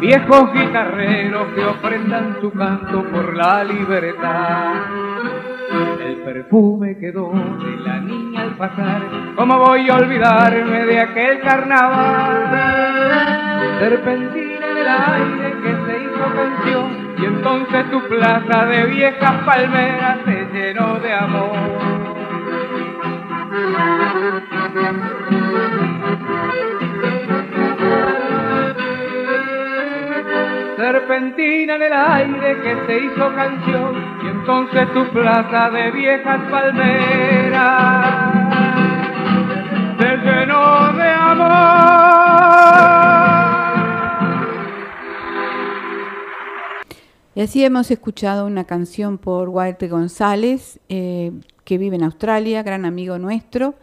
Viejos 0.00 0.52
guitarreros 0.52 1.46
que 1.54 1.64
ofrendan 1.64 2.36
su 2.40 2.50
canto 2.52 3.04
por 3.04 3.34
la 3.34 3.62
libertad 3.64 4.74
el 6.06 6.16
perfume 6.22 6.96
quedó 6.98 7.32
de 7.32 7.76
la 7.84 8.00
niña 8.00 8.25
pasar. 8.56 9.02
¿Cómo 9.36 9.58
voy 9.58 9.88
a 9.88 9.94
olvidarme 9.96 10.84
de 10.86 11.00
aquel 11.00 11.40
carnaval? 11.40 12.50
Serpentina 13.78 14.66
en 14.70 14.76
el 14.78 14.88
aire 14.88 15.52
que 15.62 15.72
se 15.86 15.98
hizo 16.04 16.24
canción 16.34 16.88
y 17.18 17.24
entonces 17.24 17.90
tu 17.90 18.00
plaza 18.08 18.66
de 18.66 18.86
viejas 18.86 19.44
palmeras 19.44 20.18
se 20.24 20.46
llenó 20.52 20.98
de 21.00 21.12
amor 21.12 22.06
serpentina 30.76 31.74
en 31.76 31.82
el 31.82 31.92
aire 31.92 32.56
que 32.62 32.76
se 32.86 32.98
hizo 33.06 33.34
canción 33.34 33.96
y 34.22 34.28
entonces 34.28 34.92
tu 34.92 35.04
plaza 35.08 35.70
de 35.70 35.90
viejas 35.90 36.40
palmeras 36.50 38.45
se 39.98 40.16
llenó 40.16 40.92
de 40.92 41.08
amor. 41.08 41.46
Y 47.34 47.40
así 47.42 47.64
hemos 47.64 47.90
escuchado 47.90 48.46
una 48.46 48.64
canción 48.64 49.18
por 49.18 49.48
Walter 49.50 49.90
González, 49.90 50.80
eh, 50.88 51.32
que 51.64 51.78
vive 51.78 51.96
en 51.96 52.04
Australia, 52.04 52.62
gran 52.62 52.84
amigo 52.84 53.18
nuestro. 53.18 53.74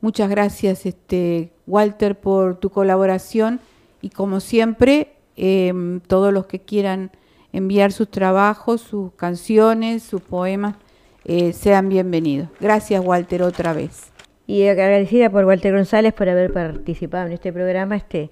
Muchas 0.00 0.30
gracias, 0.30 0.86
este, 0.86 1.52
Walter, 1.66 2.18
por 2.18 2.56
tu 2.56 2.70
colaboración 2.70 3.60
y 4.00 4.10
como 4.10 4.40
siempre 4.40 5.16
Em, 5.36 6.00
todos 6.00 6.32
los 6.32 6.46
que 6.46 6.60
quieran 6.60 7.10
enviar 7.52 7.92
sus 7.92 8.10
trabajos, 8.10 8.80
sus 8.80 9.12
canciones, 9.12 10.02
sus 10.02 10.22
poemas, 10.22 10.76
eh, 11.24 11.52
sean 11.52 11.90
bienvenidos. 11.90 12.48
Gracias, 12.58 13.04
Walter, 13.04 13.42
otra 13.42 13.74
vez. 13.74 14.15
Y 14.46 14.66
agradecida 14.68 15.30
por 15.30 15.44
Walter 15.44 15.74
González 15.74 16.14
por 16.14 16.28
haber 16.28 16.52
participado 16.52 17.26
en 17.26 17.32
este 17.32 17.52
programa, 17.52 17.96
este 17.96 18.30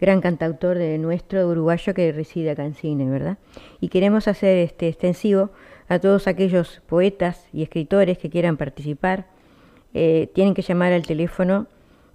gran 0.00 0.20
cantautor 0.20 0.78
de 0.78 0.98
nuestro 0.98 1.48
uruguayo 1.48 1.94
que 1.94 2.12
reside 2.12 2.50
acá 2.50 2.64
en 2.64 2.74
Cine, 2.74 3.10
¿verdad? 3.10 3.38
Y 3.80 3.88
queremos 3.88 4.28
hacer 4.28 4.58
este 4.58 4.88
extensivo 4.88 5.50
a 5.88 5.98
todos 5.98 6.26
aquellos 6.26 6.82
poetas 6.86 7.46
y 7.52 7.62
escritores 7.62 8.18
que 8.18 8.30
quieran 8.30 8.56
participar. 8.56 9.26
Eh, 9.94 10.28
tienen 10.34 10.54
que 10.54 10.62
llamar 10.62 10.92
al 10.92 11.06
teléfono 11.06 11.66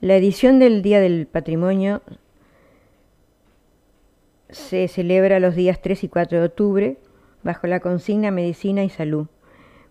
la 0.00 0.16
edición 0.16 0.58
del 0.58 0.80
Día 0.80 1.00
del 1.00 1.26
Patrimonio 1.26 2.00
se 4.52 4.88
celebra 4.88 5.40
los 5.40 5.54
días 5.54 5.80
3 5.80 6.04
y 6.04 6.08
4 6.08 6.38
de 6.40 6.46
octubre 6.46 6.96
bajo 7.42 7.66
la 7.66 7.80
consigna 7.80 8.30
Medicina 8.30 8.84
y 8.84 8.90
Salud. 8.90 9.26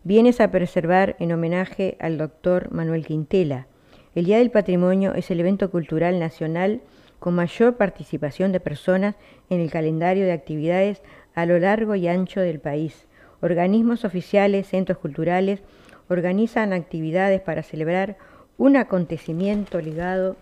Vienes 0.03 0.41
a 0.41 0.51
preservar 0.51 1.16
en 1.20 1.32
homenaje 1.32 1.97
al 1.99 2.18
doctor 2.18 2.72
Manuel 2.72 3.05
Quintela. 3.05 3.68
El 4.16 4.26
Día 4.26 4.38
del 4.38 4.51
Patrimonio 4.51 5.14
es 5.14 5.32
el 5.32 5.39
evento 5.39 5.70
cultural 5.72 6.20
nacional 6.20 6.82
con 7.20 7.36
mayor 7.36 7.76
participación 7.76 8.51
de 8.51 8.60
personas 8.60 9.16
en 9.49 9.60
el 9.60 9.72
calendario 9.72 10.26
de 10.26 10.32
actividades 10.32 11.01
a 11.36 11.45
lo 11.45 11.60
largo 11.60 11.95
y 11.95 12.07
ancho 12.07 12.39
del 12.39 12.60
país. 12.60 13.07
Organismos 13.41 14.05
oficiales, 14.05 14.68
centros 14.68 14.97
culturales, 14.97 15.62
organizan 16.10 16.74
actividades 16.74 17.41
para 17.41 17.64
celebrar 17.64 18.18
un 18.57 18.78
acontecimiento 18.78 19.80
ligado 19.80 20.36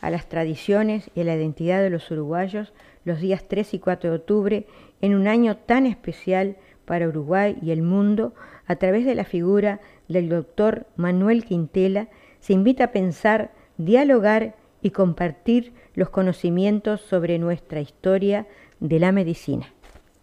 a 0.00 0.10
las 0.10 0.28
tradiciones 0.28 1.10
y 1.14 1.20
a 1.20 1.24
la 1.24 1.34
identidad 1.34 1.82
de 1.82 1.90
los 1.90 2.10
uruguayos 2.10 2.72
los 3.04 3.20
días 3.20 3.44
3 3.48 3.74
y 3.74 3.78
4 3.78 4.10
de 4.10 4.16
octubre 4.16 4.66
en 5.00 5.14
un 5.14 5.26
año 5.26 5.56
tan 5.56 5.86
especial 5.86 6.56
para 6.84 7.08
Uruguay 7.08 7.56
y 7.62 7.70
el 7.70 7.82
mundo, 7.82 8.34
a 8.66 8.76
través 8.76 9.04
de 9.04 9.14
la 9.14 9.24
figura 9.24 9.80
del 10.08 10.28
doctor 10.28 10.86
Manuel 10.96 11.44
Quintela, 11.44 12.08
se 12.40 12.52
invita 12.52 12.84
a 12.84 12.92
pensar, 12.92 13.52
dialogar 13.78 14.56
y 14.82 14.90
compartir 14.90 15.72
los 15.94 16.10
conocimientos 16.10 17.00
sobre 17.00 17.38
nuestra 17.38 17.80
historia 17.80 18.46
de 18.80 18.98
la 18.98 19.12
medicina. 19.12 19.72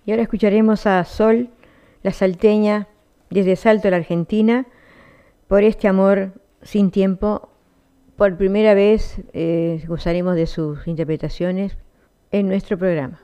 Y 0.06 0.12
ahora 0.12 0.24
escucharemos 0.24 0.86
a 0.88 1.04
Sol, 1.04 1.50
la 2.04 2.12
salteña 2.12 2.88
desde 3.30 3.56
Salto, 3.56 3.90
la 3.90 3.98
Argentina, 3.98 4.68
por 5.48 5.64
este 5.64 5.88
amor 5.88 6.34
sin 6.62 6.92
tiempo. 6.92 7.50
Por 8.16 8.36
primera 8.36 8.74
vez 8.74 9.22
eh, 9.34 9.84
gozaremos 9.88 10.36
de 10.36 10.48
sus 10.48 10.88
interpretaciones 10.88 11.78
en 12.32 12.48
nuestro 12.48 12.78
programa. 12.78 13.20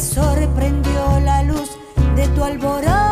sorprendió 0.00 1.20
la 1.24 1.42
luz 1.42 1.70
de 2.16 2.26
tu 2.28 2.42
alborada 2.42 3.09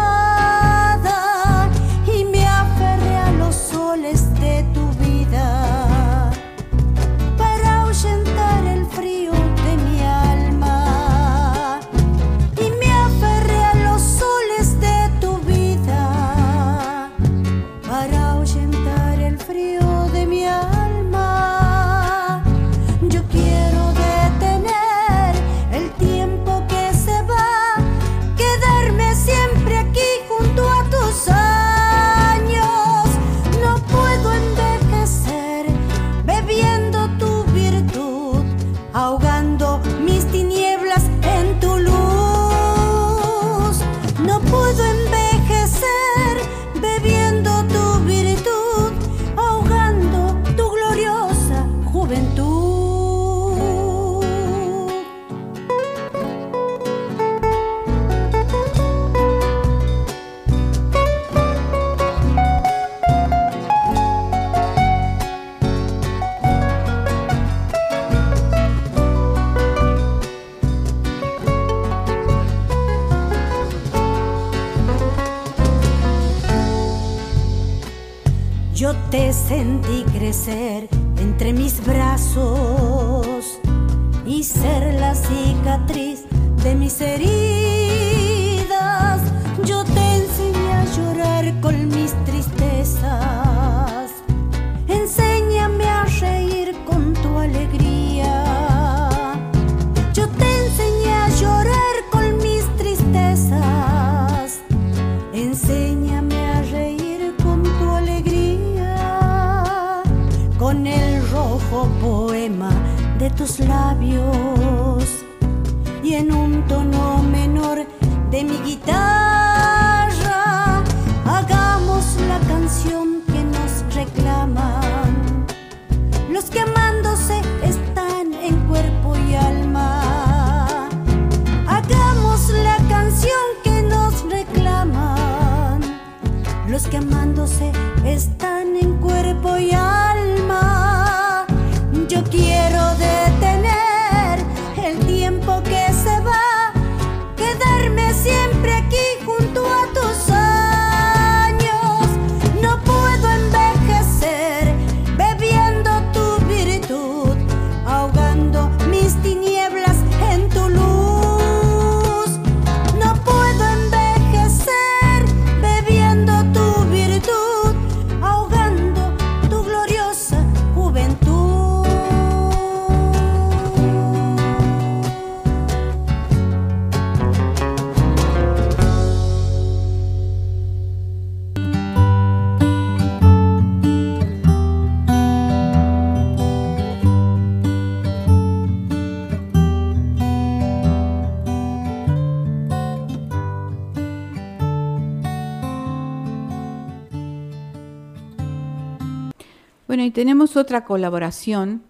tenemos 200.19 200.57
otra 200.57 200.85
colaboración 200.85 201.81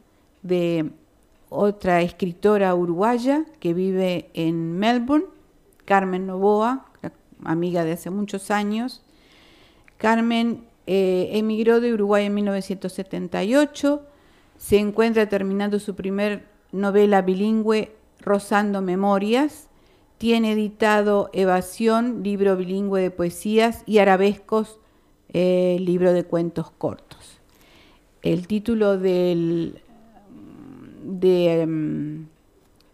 de 0.43 0.91
otra 1.49 2.03
escritora 2.03 2.75
uruguaya 2.75 3.47
que 3.59 3.73
vive 3.73 4.29
en 4.35 4.79
Melbourne, 4.79 5.25
Carmen 5.87 6.27
Novoa, 6.27 6.85
amiga 7.43 7.85
de 7.85 7.93
hace 7.93 8.11
muchos 8.11 8.51
años. 8.51 9.03
Carmen 9.97 10.67
eh, 10.87 11.31
emigró 11.33 11.81
de 11.81 11.95
Uruguay 11.95 12.27
en 12.27 12.35
1978, 12.35 14.03
se 14.59 14.77
encuentra 14.77 15.27
terminando 15.31 15.81
su 15.81 15.95
primer 15.95 16.45
novela 16.71 17.23
bilingüe, 17.23 17.97
Rozando 18.21 18.83
Memorias, 18.83 19.69
tiene 20.19 20.53
editado 20.53 21.31
Evasión, 21.33 22.23
libro 22.23 22.59
bilingüe 22.59 23.01
de 23.01 23.11
poesías, 23.11 23.85
y 23.87 24.01
Arabescos, 24.01 24.81
eh, 25.31 25.79
libro 25.81 26.13
de 26.13 26.25
cuentos 26.25 26.71
cortos. 26.71 27.18
El 28.23 28.47
título 28.47 28.99
del, 28.99 29.81
de, 31.05 31.67
mm, 31.67 32.27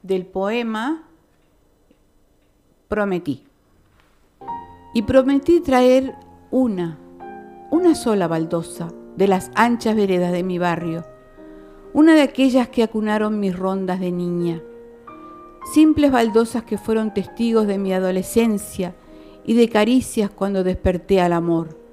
del 0.02 0.26
poema 0.26 1.04
Prometí. 2.88 3.42
Y 4.92 5.02
prometí 5.02 5.60
traer 5.60 6.14
una, 6.50 6.98
una 7.70 7.94
sola 7.94 8.28
baldosa 8.28 8.92
de 9.16 9.26
las 9.26 9.50
anchas 9.54 9.96
veredas 9.96 10.30
de 10.30 10.42
mi 10.42 10.58
barrio, 10.58 11.04
una 11.92 12.14
de 12.14 12.22
aquellas 12.22 12.68
que 12.68 12.82
acunaron 12.82 13.40
mis 13.40 13.56
rondas 13.56 14.00
de 14.00 14.12
niña, 14.12 14.62
simples 15.72 16.12
baldosas 16.12 16.64
que 16.64 16.78
fueron 16.78 17.14
testigos 17.14 17.66
de 17.66 17.78
mi 17.78 17.92
adolescencia 17.92 18.94
y 19.44 19.54
de 19.54 19.68
caricias 19.68 20.30
cuando 20.30 20.62
desperté 20.62 21.20
al 21.20 21.32
amor, 21.32 21.83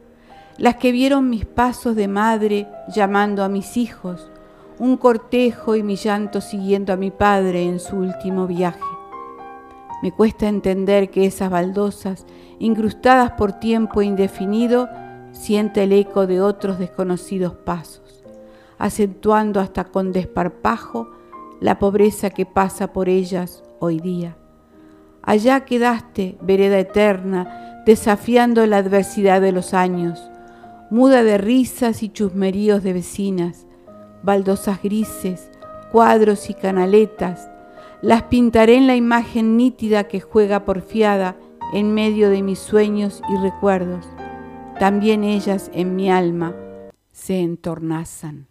las 0.58 0.76
que 0.76 0.92
vieron 0.92 1.30
mis 1.30 1.46
pasos 1.46 1.96
de 1.96 2.08
madre 2.08 2.68
llamando 2.94 3.44
a 3.44 3.50
mis 3.50 3.78
hijos, 3.78 4.30
un 4.80 4.98
cortejo 4.98 5.76
y 5.76 5.84
mi 5.84 5.96
llanto 5.96 6.42
siguiendo 6.42 6.94
a 6.94 6.98
mi 6.98 7.12
padre 7.12 7.64
en 7.64 7.80
su 7.80 7.98
último 7.98 8.48
viaje. 8.48 8.80
Me 10.02 10.12
cuesta 10.12 10.48
entender 10.48 11.12
que 11.12 11.26
esas 11.26 11.52
baldosas, 11.52 12.26
incrustadas 12.58 13.32
por 13.34 13.54
tiempo 13.54 14.02
indefinido, 14.02 14.90
siente 15.32 15.84
el 15.84 15.94
eco 15.94 16.26
de 16.26 16.42
otros 16.42 16.80
desconocidos 16.80 17.54
pasos, 17.54 18.24
acentuando 18.80 19.60
hasta 19.60 19.84
con 19.84 20.12
desparpajo 20.12 21.12
la 21.60 21.78
pobreza 21.78 22.32
que 22.32 22.48
pasa 22.48 22.92
por 22.92 23.10
ellas 23.10 23.64
hoy 23.80 24.00
día. 24.00 24.36
Allá 25.22 25.66
quedaste, 25.66 26.38
vereda 26.42 26.80
eterna, 26.80 27.84
desafiando 27.86 28.66
la 28.66 28.78
adversidad 28.78 29.42
de 29.42 29.52
los 29.52 29.76
años, 29.76 30.31
muda 30.92 31.24
de 31.24 31.38
risas 31.38 32.04
y 32.04 32.10
chusmeríos 32.10 32.84
de 32.84 32.92
vecinas, 32.92 33.66
baldosas 34.24 34.84
grises, 34.84 35.50
cuadros 35.92 36.50
y 36.50 36.54
canaletas, 36.54 37.50
Las 38.04 38.24
pintaré 38.24 38.78
en 38.78 38.88
la 38.88 38.96
imagen 38.96 39.58
nítida 39.58 40.06
que 40.06 40.22
juega 40.22 40.66
porfiada 40.66 41.36
en 41.72 41.94
medio 41.94 42.32
de 42.32 42.42
mis 42.42 42.58
sueños 42.58 43.22
y 43.30 43.38
recuerdos. 43.38 44.08
También 44.80 45.24
ellas 45.24 45.70
en 45.72 45.96
mi 45.96 46.10
alma 46.10 46.56
se 47.12 47.40
entornazan. 47.42 48.48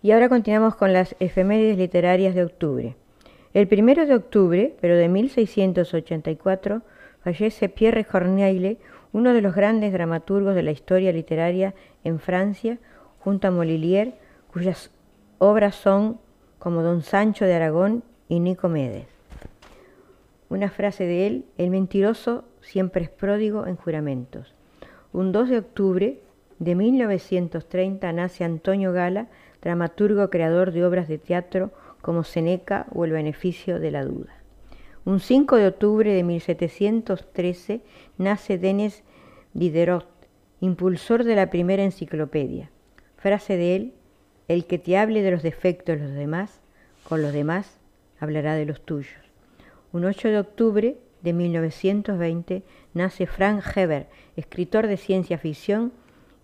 Y 0.00 0.12
ahora 0.12 0.28
continuamos 0.28 0.76
con 0.76 0.92
las 0.92 1.16
efemérides 1.18 1.76
literarias 1.76 2.34
de 2.34 2.44
octubre. 2.44 2.96
El 3.52 3.66
primero 3.66 4.06
de 4.06 4.14
octubre, 4.14 4.76
pero 4.80 4.96
de 4.96 5.08
1684, 5.08 6.82
fallece 7.24 7.68
Pierre 7.68 8.04
Corneille, 8.04 8.78
uno 9.12 9.32
de 9.32 9.42
los 9.42 9.54
grandes 9.54 9.92
dramaturgos 9.92 10.54
de 10.54 10.62
la 10.62 10.70
historia 10.70 11.12
literaria 11.12 11.74
en 12.04 12.20
Francia, 12.20 12.78
junto 13.18 13.48
a 13.48 13.50
Molilier, 13.50 14.14
cuyas 14.52 14.92
obras 15.38 15.74
son 15.74 16.20
como 16.60 16.82
Don 16.82 17.02
Sancho 17.02 17.44
de 17.44 17.54
Aragón 17.54 18.04
y 18.28 18.38
Nicomedes. 18.38 19.06
Una 20.48 20.70
frase 20.70 21.04
de 21.04 21.26
él, 21.26 21.44
el 21.58 21.70
mentiroso 21.70 22.44
siempre 22.60 23.04
es 23.04 23.10
pródigo 23.10 23.66
en 23.66 23.76
juramentos. 23.76 24.54
Un 25.12 25.32
2 25.32 25.48
de 25.48 25.58
octubre 25.58 26.20
de 26.58 26.74
1930 26.74 28.12
nace 28.12 28.44
Antonio 28.44 28.92
Gala, 28.92 29.28
dramaturgo 29.62 30.30
creador 30.30 30.72
de 30.72 30.84
obras 30.84 31.08
de 31.08 31.18
teatro 31.18 31.72
como 32.00 32.24
Seneca 32.24 32.86
o 32.94 33.04
El 33.04 33.12
beneficio 33.12 33.80
de 33.80 33.90
la 33.90 34.04
duda. 34.04 34.34
Un 35.04 35.20
5 35.20 35.56
de 35.56 35.68
octubre 35.68 36.12
de 36.12 36.22
1713 36.22 37.80
nace 38.18 38.58
Denis 38.58 39.02
Diderot, 39.54 40.06
impulsor 40.60 41.24
de 41.24 41.34
la 41.34 41.50
primera 41.50 41.82
enciclopedia. 41.82 42.70
Frase 43.16 43.56
de 43.56 43.76
él, 43.76 43.92
el 44.48 44.66
que 44.66 44.78
te 44.78 44.96
hable 44.96 45.22
de 45.22 45.30
los 45.30 45.42
defectos 45.42 45.98
de 45.98 46.06
los 46.06 46.14
demás, 46.14 46.60
con 47.08 47.22
los 47.22 47.32
demás 47.32 47.78
hablará 48.20 48.54
de 48.54 48.66
los 48.66 48.80
tuyos. 48.80 49.16
Un 49.92 50.04
8 50.04 50.28
de 50.28 50.38
octubre 50.38 50.96
de 51.22 51.32
1920 51.32 52.62
nace 52.94 53.26
Frank 53.26 53.64
Heber, 53.74 54.06
escritor 54.36 54.86
de 54.86 54.96
ciencia 54.96 55.38
ficción 55.38 55.92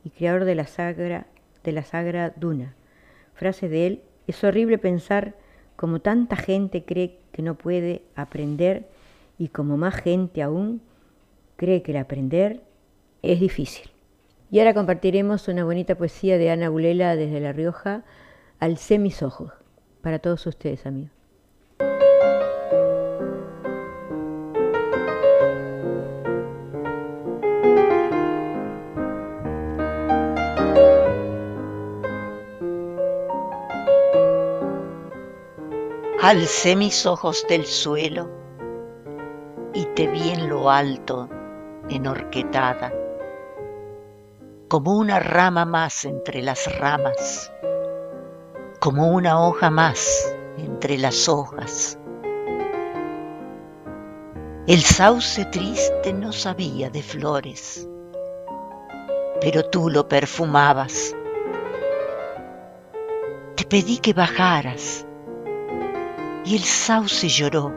y 0.04 0.10
creador 0.10 0.44
de 0.44 0.54
la 0.54 0.66
sagra, 0.66 1.26
de 1.62 1.72
la 1.72 1.82
sagra 1.82 2.32
Duna. 2.36 2.74
Frase 3.34 3.68
de 3.68 3.86
él, 3.86 4.02
es 4.26 4.42
horrible 4.44 4.78
pensar 4.78 5.34
como 5.76 6.00
tanta 6.00 6.36
gente 6.36 6.84
cree 6.84 7.18
que 7.32 7.42
no 7.42 7.56
puede 7.56 8.02
aprender 8.14 8.88
y 9.38 9.48
como 9.48 9.76
más 9.76 9.94
gente 9.94 10.42
aún 10.42 10.80
cree 11.56 11.82
que 11.82 11.92
el 11.92 11.98
aprender 11.98 12.62
es 13.22 13.40
difícil. 13.40 13.90
Y 14.50 14.60
ahora 14.60 14.74
compartiremos 14.74 15.48
una 15.48 15.64
bonita 15.64 15.96
poesía 15.96 16.38
de 16.38 16.50
Ana 16.50 16.68
Bulela 16.68 17.16
desde 17.16 17.40
La 17.40 17.52
Rioja, 17.52 18.04
Alcé 18.60 18.98
mis 18.98 19.22
ojos, 19.22 19.52
para 20.00 20.20
todos 20.20 20.46
ustedes 20.46 20.86
amigos. 20.86 21.23
Alcé 36.26 36.74
mis 36.74 37.04
ojos 37.04 37.44
del 37.50 37.66
suelo 37.66 38.30
y 39.74 39.84
te 39.94 40.06
vi 40.06 40.30
en 40.30 40.48
lo 40.48 40.70
alto, 40.70 41.28
enorquetada, 41.90 42.94
como 44.68 44.96
una 44.96 45.20
rama 45.20 45.66
más 45.66 46.06
entre 46.06 46.40
las 46.40 46.78
ramas, 46.78 47.52
como 48.80 49.12
una 49.12 49.38
hoja 49.38 49.68
más 49.68 50.34
entre 50.56 50.96
las 50.96 51.28
hojas. 51.28 51.98
El 54.66 54.80
sauce 54.80 55.44
triste 55.44 56.14
no 56.14 56.32
sabía 56.32 56.88
de 56.88 57.02
flores, 57.02 57.86
pero 59.42 59.62
tú 59.68 59.90
lo 59.90 60.08
perfumabas. 60.08 61.14
Te 63.56 63.66
pedí 63.66 63.98
que 63.98 64.14
bajaras 64.14 65.06
y 66.44 66.56
el 66.56 66.62
sauce 66.62 67.28
lloró 67.28 67.72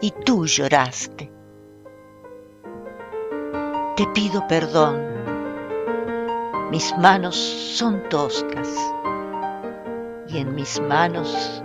y 0.00 0.10
tú 0.10 0.46
lloraste. 0.46 1.32
Te 3.96 4.06
pido 4.14 4.46
perdón, 4.46 5.00
mis 6.70 6.96
manos 6.98 7.34
son 7.36 8.02
toscas 8.10 8.68
y 10.28 10.38
en 10.38 10.54
mis 10.54 10.80
manos 10.80 11.62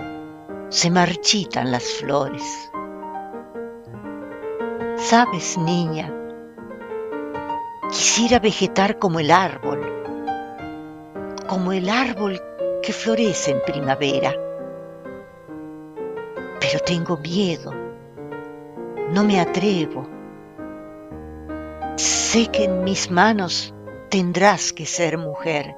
se 0.70 0.89
marchitan 0.89 1.72
las 1.72 1.84
flores. 1.84 2.72
Sabes, 4.96 5.58
niña, 5.58 6.12
quisiera 7.89 8.39
vegetar 8.39 8.98
como 8.98 9.20
el 9.20 9.30
árbol, 9.30 9.82
como 11.48 11.74
el 11.74 11.89
árbol 11.89 12.41
que 12.82 12.94
florece 12.94 13.52
en 13.52 13.62
primavera 13.66 14.34
pero 16.74 16.86
tengo 16.86 17.18
miedo, 17.18 17.72
no 19.12 19.24
me 19.24 19.40
atrevo. 19.40 20.08
Sé 21.98 22.48
que 22.48 22.64
en 22.64 22.84
mis 22.84 23.12
manos 23.12 23.76
tendrás 24.10 24.74
que 24.74 24.88
ser 24.88 25.20
mujer. 25.20 25.76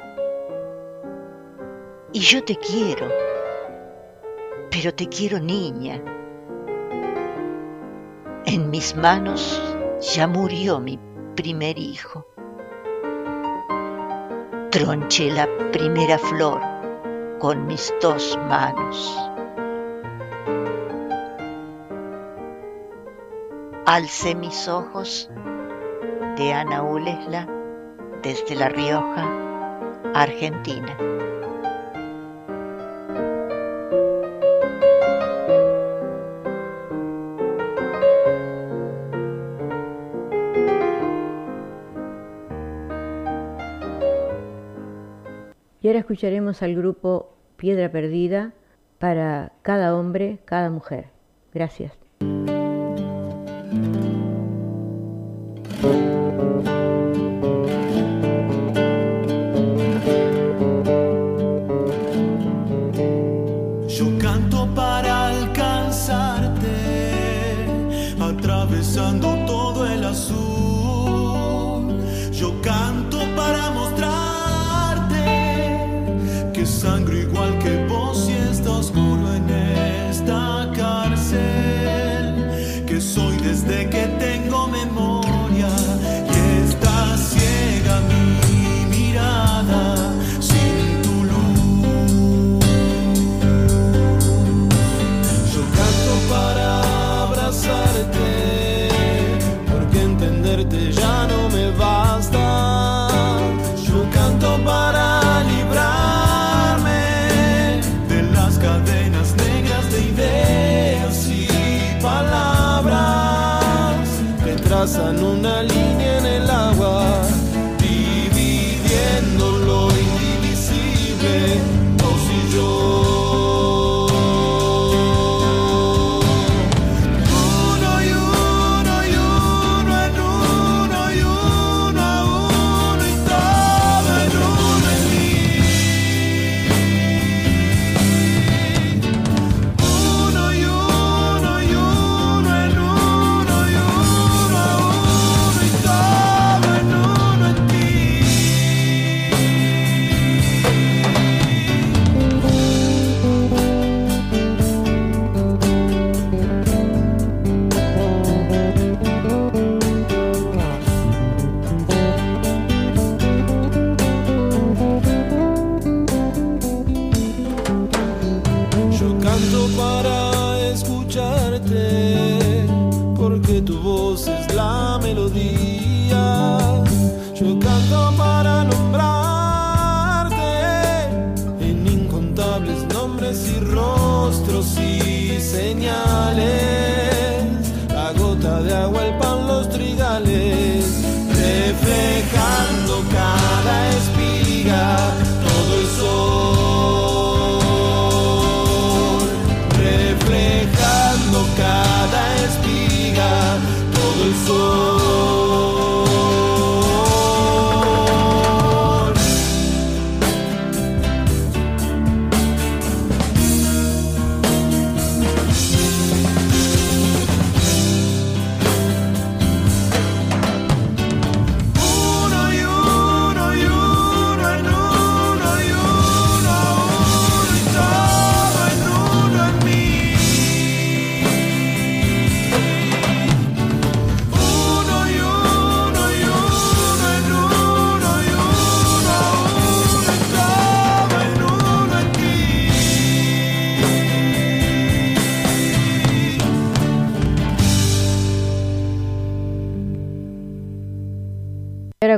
Y 2.14 2.22
yo 2.22 2.46
te 2.46 2.56
quiero, 2.56 3.10
pero 4.72 4.94
te 4.94 5.10
quiero 5.10 5.38
niña. 5.38 6.02
En 8.46 8.70
mis 8.70 8.96
manos 8.96 9.62
ya 10.00 10.28
murió 10.28 10.80
mi 10.80 10.98
primer 11.36 11.78
hijo. 11.78 12.26
Tronché 14.72 15.30
la 15.30 15.46
primera 15.74 16.18
flor 16.18 16.62
con 17.40 17.68
mis 17.68 17.94
dos 18.02 18.40
manos. 18.48 19.35
Alcé 23.88 24.34
mis 24.34 24.68
ojos 24.68 25.30
de 26.38 26.54
Ana 26.54 26.82
Ulesla 26.82 27.48
desde 28.24 28.56
La 28.56 28.68
Rioja, 28.68 29.30
Argentina. 30.16 30.98
Y 45.80 45.88
ahora 45.88 46.00
escucharemos 46.00 46.64
al 46.64 46.74
grupo 46.74 47.36
Piedra 47.56 47.92
Perdida 47.92 48.54
para 48.98 49.52
cada 49.62 49.96
hombre, 49.96 50.40
cada 50.46 50.72
mujer. 50.72 51.10
Gracias. 51.54 52.05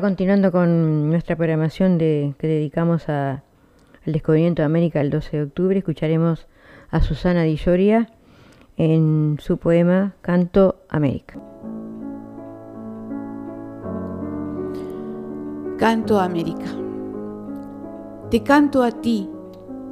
Continuando 0.07 0.53
con 0.53 1.09
nuestra 1.09 1.35
programación 1.35 1.97
que 1.97 2.33
dedicamos 2.39 3.09
al 3.09 3.41
descubrimiento 4.05 4.61
de 4.61 4.65
América 4.65 5.01
el 5.01 5.09
12 5.09 5.35
de 5.35 5.43
octubre, 5.43 5.79
escucharemos 5.79 6.47
a 6.89 7.01
Susana 7.01 7.43
Di 7.43 7.57
Lloria 7.57 8.07
en 8.77 9.35
su 9.41 9.57
poema 9.57 10.15
Canto 10.21 10.77
América. 10.87 11.37
Canto 15.77 16.21
América. 16.21 16.67
Te 18.31 18.43
canto 18.43 18.83
a 18.83 18.91
ti, 18.91 19.29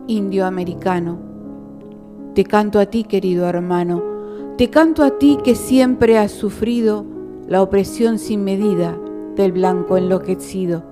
indio 0.08 0.46
americano. 0.46 1.20
Te 2.36 2.46
canto 2.46 2.80
a 2.80 2.86
ti, 2.86 3.04
querido 3.04 3.50
hermano. 3.50 4.02
Te 4.58 4.70
canto 4.70 5.04
a 5.04 5.20
ti 5.20 5.38
que 5.44 5.56
siempre 5.56 6.18
has 6.18 6.32
sufrido 6.32 7.06
la 7.50 7.62
opresión 7.62 8.18
sin 8.18 8.46
medida 8.46 8.98
del 9.36 9.52
blanco 9.52 9.98
enloquecido. 9.98 10.84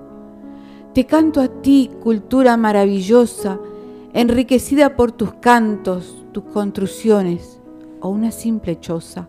Te 0.92 1.06
canto 1.06 1.40
a 1.40 1.48
ti, 1.48 1.90
cultura 2.02 2.56
maravillosa, 2.56 3.58
enriquecida 4.12 4.96
por 4.96 5.12
tus 5.12 5.34
cantos, 5.34 6.24
tus 6.32 6.44
construcciones 6.44 7.60
o 8.00 8.08
una 8.08 8.30
simple 8.30 8.78
choza. 8.78 9.28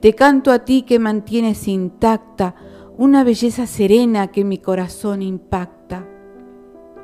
Te 0.00 0.14
canto 0.14 0.50
a 0.50 0.60
ti 0.60 0.82
que 0.82 0.98
mantienes 0.98 1.68
intacta 1.68 2.54
una 2.96 3.24
belleza 3.24 3.66
serena 3.66 4.28
que 4.28 4.44
mi 4.44 4.58
corazón 4.58 5.20
impacta. 5.20 6.06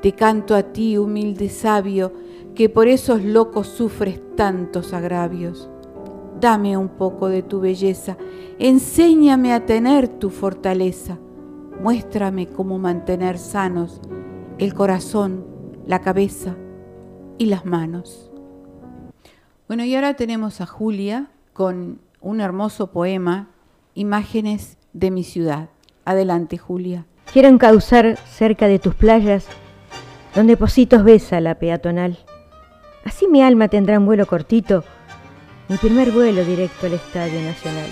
Te 0.00 0.12
canto 0.12 0.54
a 0.54 0.62
ti, 0.62 0.96
humilde 0.96 1.48
sabio, 1.48 2.12
que 2.54 2.68
por 2.68 2.88
esos 2.88 3.22
locos 3.22 3.66
sufres 3.66 4.20
tantos 4.36 4.92
agravios. 4.92 5.70
Dame 6.40 6.76
un 6.76 6.88
poco 6.88 7.28
de 7.28 7.42
tu 7.42 7.60
belleza, 7.60 8.16
enséñame 8.58 9.52
a 9.52 9.64
tener 9.64 10.08
tu 10.08 10.30
fortaleza, 10.30 11.18
muéstrame 11.80 12.48
cómo 12.48 12.78
mantener 12.78 13.38
sanos 13.38 14.00
el 14.58 14.74
corazón, 14.74 15.46
la 15.86 16.00
cabeza 16.00 16.56
y 17.38 17.46
las 17.46 17.64
manos. 17.64 18.30
Bueno, 19.66 19.84
y 19.84 19.94
ahora 19.94 20.14
tenemos 20.14 20.60
a 20.60 20.66
Julia 20.66 21.30
con 21.52 22.00
un 22.20 22.40
hermoso 22.40 22.92
poema, 22.92 23.48
Imágenes 23.94 24.76
de 24.92 25.10
mi 25.10 25.24
ciudad. 25.24 25.70
Adelante, 26.04 26.58
Julia. 26.58 27.06
Quiero 27.32 27.48
encauzar 27.48 28.18
cerca 28.28 28.68
de 28.68 28.78
tus 28.78 28.94
playas, 28.94 29.46
donde 30.34 30.58
Positos 30.58 31.02
besa 31.02 31.40
la 31.40 31.54
peatonal. 31.54 32.18
Así 33.04 33.26
mi 33.26 33.40
alma 33.42 33.68
tendrá 33.68 33.98
un 33.98 34.04
vuelo 34.04 34.26
cortito, 34.26 34.84
mi 35.68 35.76
primer 35.78 36.12
vuelo 36.12 36.44
directo 36.44 36.86
al 36.86 36.94
Estadio 36.94 37.40
Nacional. 37.40 37.90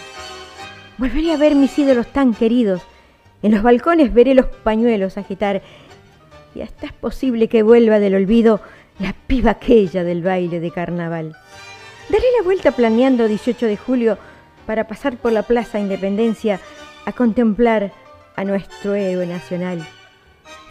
Volveré 0.96 1.32
a 1.32 1.36
ver 1.36 1.56
mis 1.56 1.76
ídolos 1.76 2.06
tan 2.06 2.32
queridos, 2.32 2.82
en 3.42 3.52
los 3.52 3.62
balcones 3.62 4.14
veré 4.14 4.34
los 4.34 4.46
pañuelos 4.46 5.18
agitar, 5.18 5.60
y 6.54 6.60
hasta 6.60 6.86
es 6.86 6.92
posible 6.92 7.48
que 7.48 7.64
vuelva 7.64 7.98
del 7.98 8.14
olvido 8.14 8.60
la 9.00 9.12
piba 9.26 9.52
aquella 9.52 10.04
del 10.04 10.22
baile 10.22 10.60
de 10.60 10.70
carnaval. 10.70 11.36
Daré 12.08 12.24
la 12.38 12.44
vuelta 12.44 12.70
planeando 12.70 13.26
18 13.26 13.66
de 13.66 13.76
julio 13.76 14.18
para 14.66 14.86
pasar 14.86 15.16
por 15.16 15.32
la 15.32 15.42
Plaza 15.42 15.80
Independencia 15.80 16.60
a 17.06 17.12
contemplar 17.12 17.92
a 18.36 18.44
nuestro 18.44 18.94
héroe 18.94 19.26
nacional. 19.26 19.84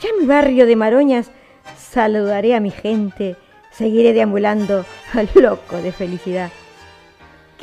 Ya 0.01 0.09
en 0.09 0.21
mi 0.21 0.25
barrio 0.25 0.65
de 0.65 0.75
Maroñas 0.77 1.31
saludaré 1.77 2.55
a 2.55 2.61
mi 2.61 2.71
gente, 2.71 3.35
seguiré 3.71 4.13
deambulando 4.13 4.85
al 5.13 5.29
loco 5.35 5.77
de 5.77 5.91
felicidad. 5.91 6.49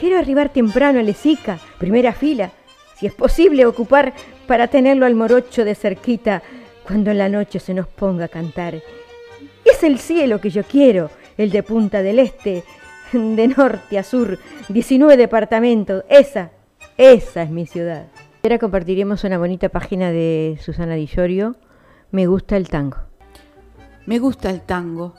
Quiero 0.00 0.18
arribar 0.18 0.48
temprano 0.48 0.98
a 0.98 1.02
Lesica, 1.02 1.58
primera 1.76 2.14
fila, 2.14 2.52
si 2.96 3.06
es 3.06 3.12
posible 3.12 3.66
ocupar 3.66 4.14
para 4.46 4.68
tenerlo 4.68 5.04
al 5.04 5.14
morocho 5.14 5.62
de 5.62 5.74
cerquita 5.74 6.42
cuando 6.86 7.10
en 7.10 7.18
la 7.18 7.28
noche 7.28 7.60
se 7.60 7.74
nos 7.74 7.86
ponga 7.86 8.24
a 8.24 8.28
cantar. 8.28 8.80
Es 9.62 9.82
el 9.82 9.98
cielo 9.98 10.40
que 10.40 10.48
yo 10.48 10.64
quiero, 10.64 11.10
el 11.36 11.50
de 11.50 11.62
Punta 11.62 12.00
del 12.00 12.18
Este, 12.18 12.64
de 13.12 13.48
norte 13.48 13.98
a 13.98 14.02
sur, 14.02 14.38
19 14.70 15.18
departamentos, 15.18 16.02
esa, 16.08 16.50
esa 16.96 17.42
es 17.42 17.50
mi 17.50 17.66
ciudad. 17.66 18.06
Ahora 18.42 18.58
compartiremos 18.58 19.22
una 19.24 19.36
bonita 19.36 19.68
página 19.68 20.10
de 20.10 20.58
Susana 20.62 20.94
Di 20.94 21.08
Llorio, 21.08 21.56
Me 22.10 22.26
gusta 22.26 22.56
el 22.56 22.70
tango. 22.70 22.96
Me 24.06 24.18
gusta 24.18 24.48
el 24.48 24.62
tango. 24.62 25.14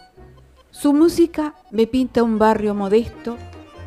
Su 0.72 0.92
música 0.92 1.54
me 1.70 1.86
pinta 1.86 2.24
un 2.24 2.40
barrio 2.40 2.74
modesto, 2.74 3.38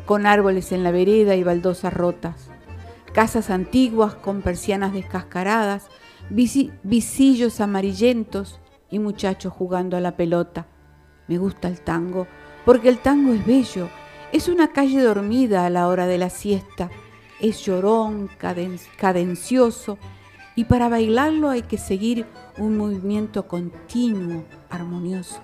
con 0.05 0.25
árboles 0.25 0.71
en 0.71 0.83
la 0.83 0.91
vereda 0.91 1.35
y 1.35 1.43
baldosas 1.43 1.93
rotas, 1.93 2.49
casas 3.13 3.49
antiguas 3.49 4.15
con 4.15 4.41
persianas 4.41 4.93
descascaradas, 4.93 5.87
visi- 6.29 6.71
visillos 6.83 7.59
amarillentos 7.61 8.59
y 8.89 8.99
muchachos 8.99 9.51
jugando 9.53 9.97
a 9.97 10.01
la 10.01 10.15
pelota. 10.15 10.67
Me 11.27 11.37
gusta 11.37 11.67
el 11.67 11.81
tango, 11.81 12.27
porque 12.65 12.89
el 12.89 12.99
tango 12.99 13.33
es 13.33 13.45
bello, 13.45 13.89
es 14.31 14.47
una 14.47 14.67
calle 14.73 15.01
dormida 15.01 15.65
a 15.65 15.69
la 15.69 15.87
hora 15.87 16.05
de 16.07 16.17
la 16.17 16.29
siesta, 16.29 16.89
es 17.39 17.65
llorón, 17.65 18.29
caden- 18.39 18.79
cadencioso, 18.97 19.97
y 20.55 20.65
para 20.65 20.87
bailarlo 20.87 21.49
hay 21.49 21.63
que 21.63 21.77
seguir 21.77 22.25
un 22.57 22.77
movimiento 22.77 23.47
continuo, 23.47 24.45
armonioso. 24.69 25.39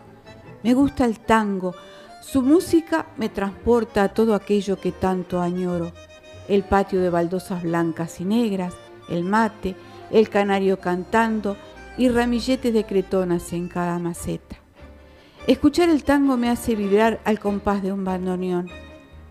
Me 0.63 0.73
gusta 0.73 1.05
el 1.05 1.19
tango, 1.19 1.73
su 2.21 2.43
música 2.43 3.07
me 3.17 3.29
transporta 3.29 4.03
a 4.03 4.09
todo 4.13 4.35
aquello 4.35 4.79
que 4.79 4.91
tanto 4.91 5.41
añoro. 5.41 5.91
El 6.47 6.63
patio 6.63 7.01
de 7.01 7.09
baldosas 7.09 7.63
blancas 7.63 8.21
y 8.21 8.25
negras, 8.25 8.75
el 9.09 9.23
mate, 9.23 9.75
el 10.11 10.29
canario 10.29 10.79
cantando 10.79 11.57
y 11.97 12.09
ramilletes 12.09 12.73
de 12.73 12.85
cretonas 12.85 13.53
en 13.53 13.67
cada 13.67 13.97
maceta. 13.97 14.57
Escuchar 15.47 15.89
el 15.89 16.03
tango 16.03 16.37
me 16.37 16.49
hace 16.49 16.75
vibrar 16.75 17.19
al 17.25 17.39
compás 17.39 17.81
de 17.81 17.91
un 17.91 18.03
bandoneón. 18.03 18.69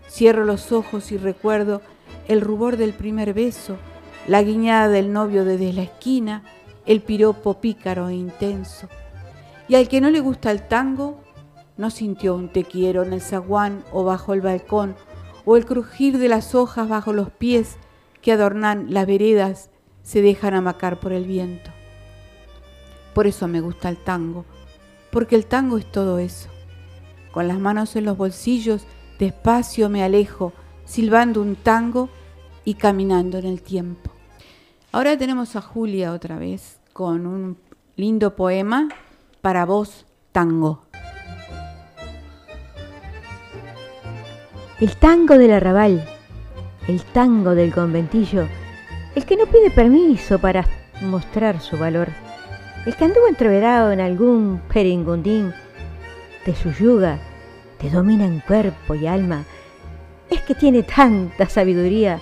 Cierro 0.09 0.43
los 0.43 0.73
ojos 0.73 1.13
y 1.13 1.17
recuerdo 1.17 1.81
el 2.27 2.41
rubor 2.41 2.75
del 2.75 2.93
primer 2.93 3.33
beso, 3.33 3.77
la 4.27 4.43
guiñada 4.43 4.89
del 4.89 5.13
novio 5.13 5.45
desde 5.45 5.71
la 5.71 5.83
esquina, 5.83 6.43
el 6.85 7.01
piropo 7.01 7.61
pícaro 7.61 8.09
e 8.09 8.15
intenso. 8.15 8.89
Y 9.69 9.75
al 9.75 9.87
que 9.87 10.01
no 10.01 10.09
le 10.09 10.19
gusta 10.19 10.51
el 10.51 10.67
tango, 10.67 11.20
no 11.81 11.89
sintió 11.89 12.35
un 12.35 12.47
te 12.47 12.63
quiero 12.63 13.01
en 13.01 13.11
el 13.11 13.21
zaguán 13.21 13.83
o 13.91 14.03
bajo 14.03 14.33
el 14.33 14.41
balcón, 14.41 14.95
o 15.45 15.57
el 15.57 15.65
crujir 15.65 16.19
de 16.19 16.29
las 16.29 16.53
hojas 16.53 16.87
bajo 16.87 17.11
los 17.11 17.31
pies 17.31 17.77
que 18.21 18.31
adornan 18.31 18.93
las 18.93 19.07
veredas 19.07 19.71
se 20.03 20.21
dejan 20.21 20.53
amacar 20.53 20.99
por 20.99 21.11
el 21.11 21.25
viento. 21.25 21.71
Por 23.15 23.25
eso 23.25 23.47
me 23.47 23.61
gusta 23.61 23.89
el 23.89 23.97
tango, 23.97 24.45
porque 25.11 25.35
el 25.35 25.47
tango 25.47 25.79
es 25.79 25.91
todo 25.91 26.19
eso. 26.19 26.49
Con 27.31 27.47
las 27.47 27.59
manos 27.59 27.95
en 27.95 28.05
los 28.05 28.15
bolsillos, 28.15 28.85
despacio 29.17 29.89
me 29.89 30.03
alejo, 30.03 30.53
silbando 30.85 31.41
un 31.41 31.55
tango 31.55 32.09
y 32.63 32.75
caminando 32.75 33.39
en 33.39 33.47
el 33.47 33.63
tiempo. 33.63 34.11
Ahora 34.91 35.17
tenemos 35.17 35.55
a 35.55 35.61
Julia 35.61 36.13
otra 36.13 36.37
vez 36.37 36.79
con 36.93 37.25
un 37.25 37.57
lindo 37.95 38.35
poema 38.35 38.87
para 39.41 39.65
vos, 39.65 40.05
tango. 40.31 40.90
El 44.81 44.95
tango 44.95 45.37
del 45.37 45.51
arrabal, 45.51 46.03
el 46.87 47.03
tango 47.03 47.53
del 47.53 47.71
conventillo, 47.71 48.47
el 49.13 49.25
que 49.27 49.37
no 49.37 49.45
pide 49.45 49.69
permiso 49.69 50.39
para 50.39 50.65
mostrar 51.01 51.61
su 51.61 51.77
valor, 51.77 52.07
el 52.87 52.95
que 52.95 53.05
anduvo 53.05 53.27
entreverado 53.27 53.91
en 53.91 53.99
algún 53.99 54.59
peringundín, 54.73 55.53
te 56.45 56.55
suyuga, 56.55 57.19
te 57.77 57.91
domina 57.91 58.25
en 58.25 58.39
cuerpo 58.39 58.95
y 58.95 59.05
alma, 59.05 59.43
es 60.31 60.41
que 60.41 60.55
tiene 60.55 60.81
tanta 60.81 61.47
sabiduría, 61.47 62.19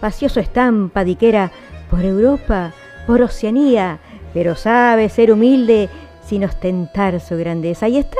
paseó 0.00 0.28
su 0.28 0.38
estampa 0.38 1.02
diquera 1.02 1.50
por 1.90 2.04
Europa, 2.04 2.74
por 3.08 3.22
Oceanía, 3.22 3.98
pero 4.32 4.54
sabe 4.54 5.08
ser 5.08 5.32
humilde 5.32 5.88
sin 6.24 6.44
ostentar 6.44 7.18
su 7.18 7.36
grandeza. 7.36 7.88
Y 7.88 7.98
está 7.98 8.18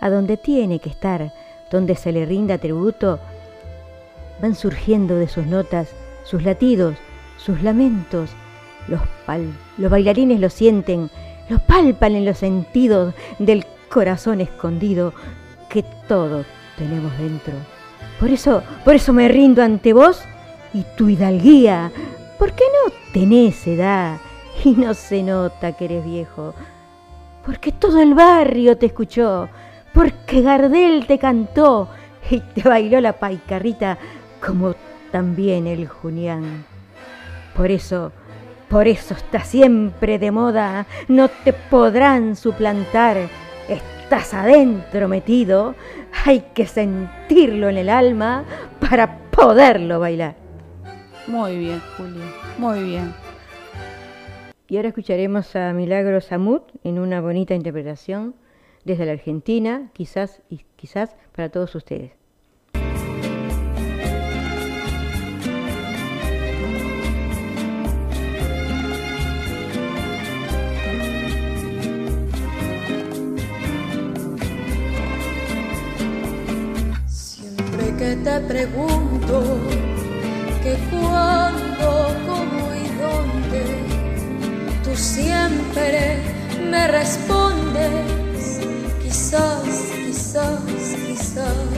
a 0.00 0.10
donde 0.10 0.36
tiene 0.36 0.80
que 0.80 0.88
estar, 0.88 1.32
donde 1.74 1.96
se 1.96 2.12
le 2.12 2.24
rinda 2.24 2.56
tributo. 2.58 3.18
Van 4.40 4.54
surgiendo 4.54 5.16
de 5.16 5.28
sus 5.28 5.46
notas 5.46 5.88
sus 6.24 6.42
latidos, 6.42 6.96
sus 7.36 7.62
lamentos. 7.62 8.30
Los, 8.88 9.00
pal- 9.26 9.52
los 9.76 9.90
bailarines 9.90 10.40
lo 10.40 10.48
sienten, 10.48 11.10
lo 11.48 11.58
palpan 11.58 12.14
en 12.14 12.24
los 12.24 12.38
sentidos 12.38 13.14
del 13.38 13.66
corazón 13.90 14.40
escondido 14.40 15.12
que 15.68 15.84
todos 16.08 16.46
tenemos 16.78 17.16
dentro. 17.18 17.54
Por 18.20 18.30
eso, 18.30 18.62
por 18.84 18.94
eso 18.94 19.12
me 19.12 19.28
rindo 19.28 19.62
ante 19.62 19.92
vos 19.92 20.22
y 20.72 20.84
tu 20.96 21.08
hidalguía, 21.08 21.90
porque 22.38 22.64
no 22.84 22.92
tenés 23.12 23.66
edad 23.66 24.18
y 24.64 24.70
no 24.72 24.94
se 24.94 25.22
nota 25.22 25.72
que 25.72 25.84
eres 25.86 26.04
viejo, 26.04 26.54
porque 27.44 27.72
todo 27.72 28.00
el 28.00 28.14
barrio 28.14 28.76
te 28.76 28.86
escuchó, 28.86 29.48
porque 29.94 30.42
Gardel 30.42 31.06
te 31.06 31.18
cantó 31.18 31.88
y 32.28 32.40
te 32.40 32.68
bailó 32.68 33.00
la 33.00 33.14
paicarrita 33.14 33.96
como 34.44 34.74
también 35.12 35.66
el 35.66 35.86
Junián. 35.86 36.64
Por 37.56 37.70
eso, 37.70 38.12
por 38.68 38.88
eso 38.88 39.14
está 39.14 39.40
siempre 39.44 40.18
de 40.18 40.32
moda, 40.32 40.86
no 41.06 41.28
te 41.28 41.52
podrán 41.52 42.34
suplantar, 42.34 43.28
estás 43.68 44.34
adentro 44.34 45.08
metido, 45.08 45.76
hay 46.24 46.40
que 46.52 46.66
sentirlo 46.66 47.68
en 47.68 47.78
el 47.78 47.88
alma 47.88 48.44
para 48.80 49.18
poderlo 49.30 50.00
bailar. 50.00 50.34
Muy 51.28 51.56
bien, 51.56 51.80
Julia, 51.96 52.24
muy 52.58 52.82
bien. 52.82 53.14
Y 54.68 54.76
ahora 54.76 54.88
escucharemos 54.88 55.54
a 55.54 55.72
Milagro 55.72 56.20
Samut 56.20 56.64
en 56.82 56.98
una 56.98 57.20
bonita 57.20 57.54
interpretación 57.54 58.34
desde 58.84 59.06
la 59.06 59.12
Argentina, 59.12 59.90
quizás 59.92 60.42
y 60.48 60.64
quizás 60.76 61.16
para 61.34 61.48
todos 61.48 61.74
ustedes. 61.74 62.12
Siempre 77.06 77.96
que 77.98 78.16
te 78.22 78.40
pregunto 78.40 79.42
que 80.62 80.76
cuándo, 80.90 82.14
cómo 82.26 82.74
y 82.74 82.86
dónde, 83.00 83.62
tú 84.82 84.94
siempre 84.94 86.18
me 86.70 86.88
respondes, 86.88 87.90
quizás, 89.14 89.62
quizás, 90.06 90.58
quizás. 91.06 91.68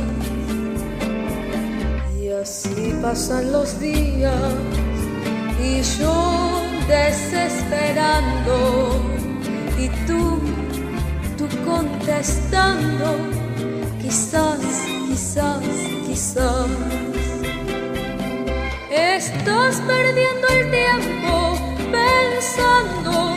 Y 2.19 2.31
así 2.31 2.95
pasan 3.03 3.53
los 3.53 3.79
días 3.79 4.55
y 5.61 5.83
yo 5.99 6.63
desesperando 6.89 8.57
y 9.79 9.89
tú, 10.07 10.41
tú 11.37 11.47
contestando 11.67 13.17
quizás, 14.01 14.61
quizás, 15.07 15.63
quizás. 16.07 16.71
Estás 18.91 19.83
perdiendo 19.87 20.49
el 20.49 20.71
tiempo 20.71 21.59
pensando, 21.93 23.37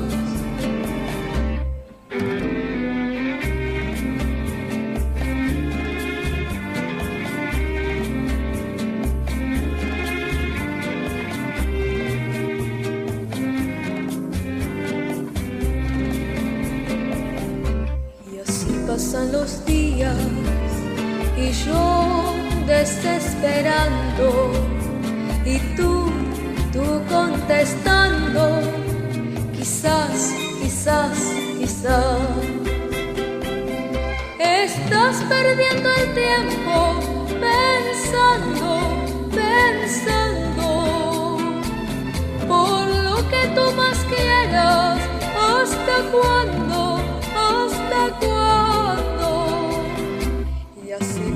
Desesperando 22.81 24.51
y 25.45 25.59
tú, 25.75 26.11
tú 26.73 26.83
contestando, 27.07 28.59
quizás, 29.55 30.33
quizás, 30.59 31.17
quizás. 31.59 32.19
Estás 34.39 35.15
perdiendo 35.29 35.89
el 36.01 36.07
tiempo 36.23 36.75
pensando, 37.45 38.69
pensando 39.41 40.67
por 42.47 42.87
lo 43.05 43.17
que 43.29 43.41
tú 43.55 43.65
más 43.75 43.97
quieras. 44.09 44.99
¿Hasta 45.37 45.95
cuándo? 46.11 46.90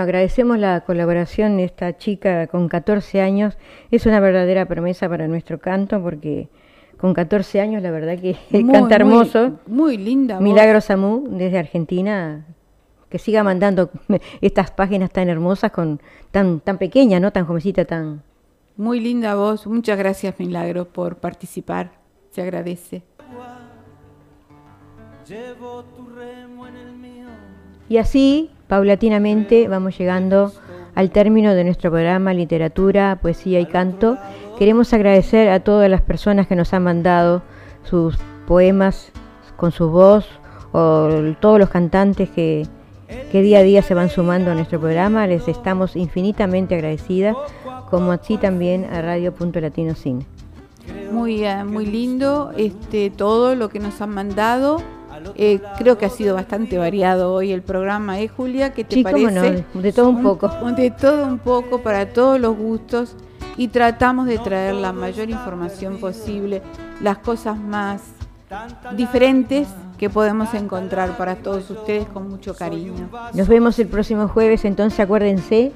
Agradecemos 0.00 0.58
la 0.58 0.80
colaboración 0.82 1.56
de 1.56 1.64
esta 1.64 1.96
chica 1.96 2.46
con 2.46 2.68
14 2.68 3.20
años. 3.20 3.56
Es 3.90 4.06
una 4.06 4.20
verdadera 4.20 4.66
promesa 4.66 5.08
para 5.08 5.28
nuestro 5.28 5.58
canto 5.60 6.02
porque 6.02 6.48
con 6.98 7.12
14 7.14 7.60
años 7.60 7.82
la 7.82 7.90
verdad 7.90 8.18
que 8.18 8.36
Muy, 8.50 8.64
canta 8.72 8.80
muy- 8.80 8.92
hermoso. 8.94 9.58
Muy, 9.66 9.96
linda. 9.96 10.36
voz. 10.36 10.42
Milagro 10.42 10.80
Samú 10.80 11.24
desde 11.30 11.58
Argentina 11.58 12.44
que 13.08 13.18
siga 13.18 13.44
mandando 13.44 13.90
estas 14.40 14.70
páginas 14.70 15.10
tan 15.10 15.28
hermosas 15.28 15.70
con 15.70 16.00
tan 16.32 16.60
tan 16.60 16.76
pequeña, 16.78 17.20
no 17.20 17.32
tan 17.32 17.46
jovencita, 17.46 17.84
tan 17.84 18.22
Muy 18.76 18.98
linda 19.00 19.34
voz. 19.36 19.66
Muchas 19.66 19.96
gracias, 19.98 20.34
Milagro, 20.38 20.86
por 20.86 21.16
participar. 21.16 21.92
Se 22.30 22.42
agradece. 22.42 23.02
Llevo 25.28 25.82
tu 25.96 26.06
remo 26.08 26.66
en 26.68 26.76
el 26.76 26.92
mío. 26.92 27.26
Y 27.88 27.96
así, 27.96 28.50
paulatinamente, 28.68 29.68
vamos 29.68 29.98
llegando 29.98 30.52
al 30.94 31.10
término 31.10 31.54
de 31.54 31.64
nuestro 31.64 31.90
programa 31.90 32.32
Literatura, 32.32 33.18
Poesía 33.20 33.60
y 33.60 33.66
Canto. 33.66 34.16
Queremos 34.58 34.92
agradecer 34.92 35.50
a 35.50 35.60
todas 35.60 35.90
las 35.90 36.00
personas 36.00 36.46
que 36.46 36.56
nos 36.56 36.72
han 36.72 36.84
mandado 36.84 37.42
sus 37.84 38.16
poemas 38.46 39.12
con 39.56 39.72
su 39.72 39.90
voz 39.90 40.26
o 40.72 41.08
todos 41.40 41.58
los 41.58 41.68
cantantes 41.68 42.30
que, 42.30 42.66
que 43.30 43.42
día 43.42 43.58
a 43.58 43.62
día 43.62 43.82
se 43.82 43.94
van 43.94 44.08
sumando 44.08 44.50
a 44.50 44.54
nuestro 44.54 44.80
programa. 44.80 45.26
Les 45.26 45.46
estamos 45.48 45.96
infinitamente 45.96 46.74
agradecidas, 46.74 47.36
como 47.90 48.12
así 48.12 48.38
también 48.38 48.84
a 48.84 49.02
Radio 49.02 49.34
Punto 49.34 49.60
Latino 49.60 49.94
Cine. 49.94 50.26
Muy, 51.12 51.44
eh, 51.44 51.64
muy 51.64 51.86
lindo 51.86 52.52
este, 52.56 53.10
todo 53.10 53.54
lo 53.54 53.68
que 53.68 53.78
nos 53.78 54.00
han 54.00 54.10
mandado. 54.10 54.82
Eh, 55.36 55.60
creo 55.78 55.98
que 55.98 56.06
ha 56.06 56.10
sido 56.10 56.34
bastante 56.34 56.78
variado 56.78 57.32
hoy 57.32 57.52
el 57.52 57.62
programa, 57.62 58.20
¿eh, 58.20 58.28
Julia? 58.28 58.72
¿Qué 58.72 58.84
te 58.84 58.96
Sí, 58.96 59.02
cómo 59.04 59.14
parece? 59.14 59.64
no, 59.74 59.82
de 59.82 59.92
todo 59.92 60.08
un 60.08 60.22
poco. 60.22 60.48
De 60.76 60.90
todo 60.90 61.26
un 61.26 61.38
poco, 61.38 61.80
para 61.82 62.12
todos 62.12 62.40
los 62.40 62.56
gustos. 62.56 63.16
Y 63.56 63.68
tratamos 63.68 64.26
de 64.26 64.38
traer 64.38 64.74
la 64.74 64.92
mayor 64.92 65.30
información 65.30 65.98
posible, 65.98 66.62
las 67.00 67.18
cosas 67.18 67.58
más 67.58 68.02
diferentes 68.96 69.66
que 69.98 70.10
podemos 70.10 70.52
encontrar 70.54 71.16
para 71.16 71.36
todos 71.36 71.70
ustedes 71.70 72.06
con 72.06 72.28
mucho 72.28 72.54
cariño. 72.54 73.08
Nos 73.32 73.48
vemos 73.48 73.78
el 73.78 73.88
próximo 73.88 74.28
jueves, 74.28 74.64
entonces 74.64 75.00
acuérdense 75.00 75.72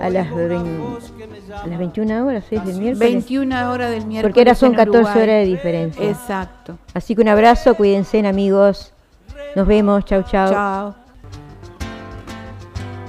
a 0.00 0.10
las, 0.10 0.26
a 0.28 1.66
las 1.66 1.78
21 1.78 2.26
horas, 2.26 2.44
¿es 2.50 2.64
del 2.64 2.78
miércoles? 2.78 2.98
21 2.98 3.70
horas 3.70 3.90
del 3.90 4.06
miércoles. 4.06 4.22
Porque 4.22 4.40
ahora 4.40 4.54
son 4.54 4.72
en 4.72 4.76
14 4.76 4.98
Uruguay. 4.98 5.22
horas 5.22 5.36
de 5.36 5.44
diferencia. 5.44 6.08
Exacto. 6.10 6.78
Así 6.94 7.14
que 7.14 7.22
un 7.22 7.28
abrazo, 7.28 7.74
cuídense 7.74 8.26
amigos. 8.26 8.92
Nos 9.54 9.66
vemos, 9.66 10.04
chau 10.04 10.22
chau. 10.22 10.50
Chao. 10.50 10.94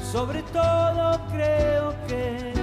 Sobre 0.01 0.41
todo 0.53 1.19
creo 1.31 1.93
que 2.07 2.53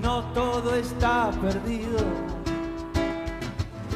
no 0.00 0.22
todo 0.32 0.74
está 0.74 1.30
perdido. 1.42 1.98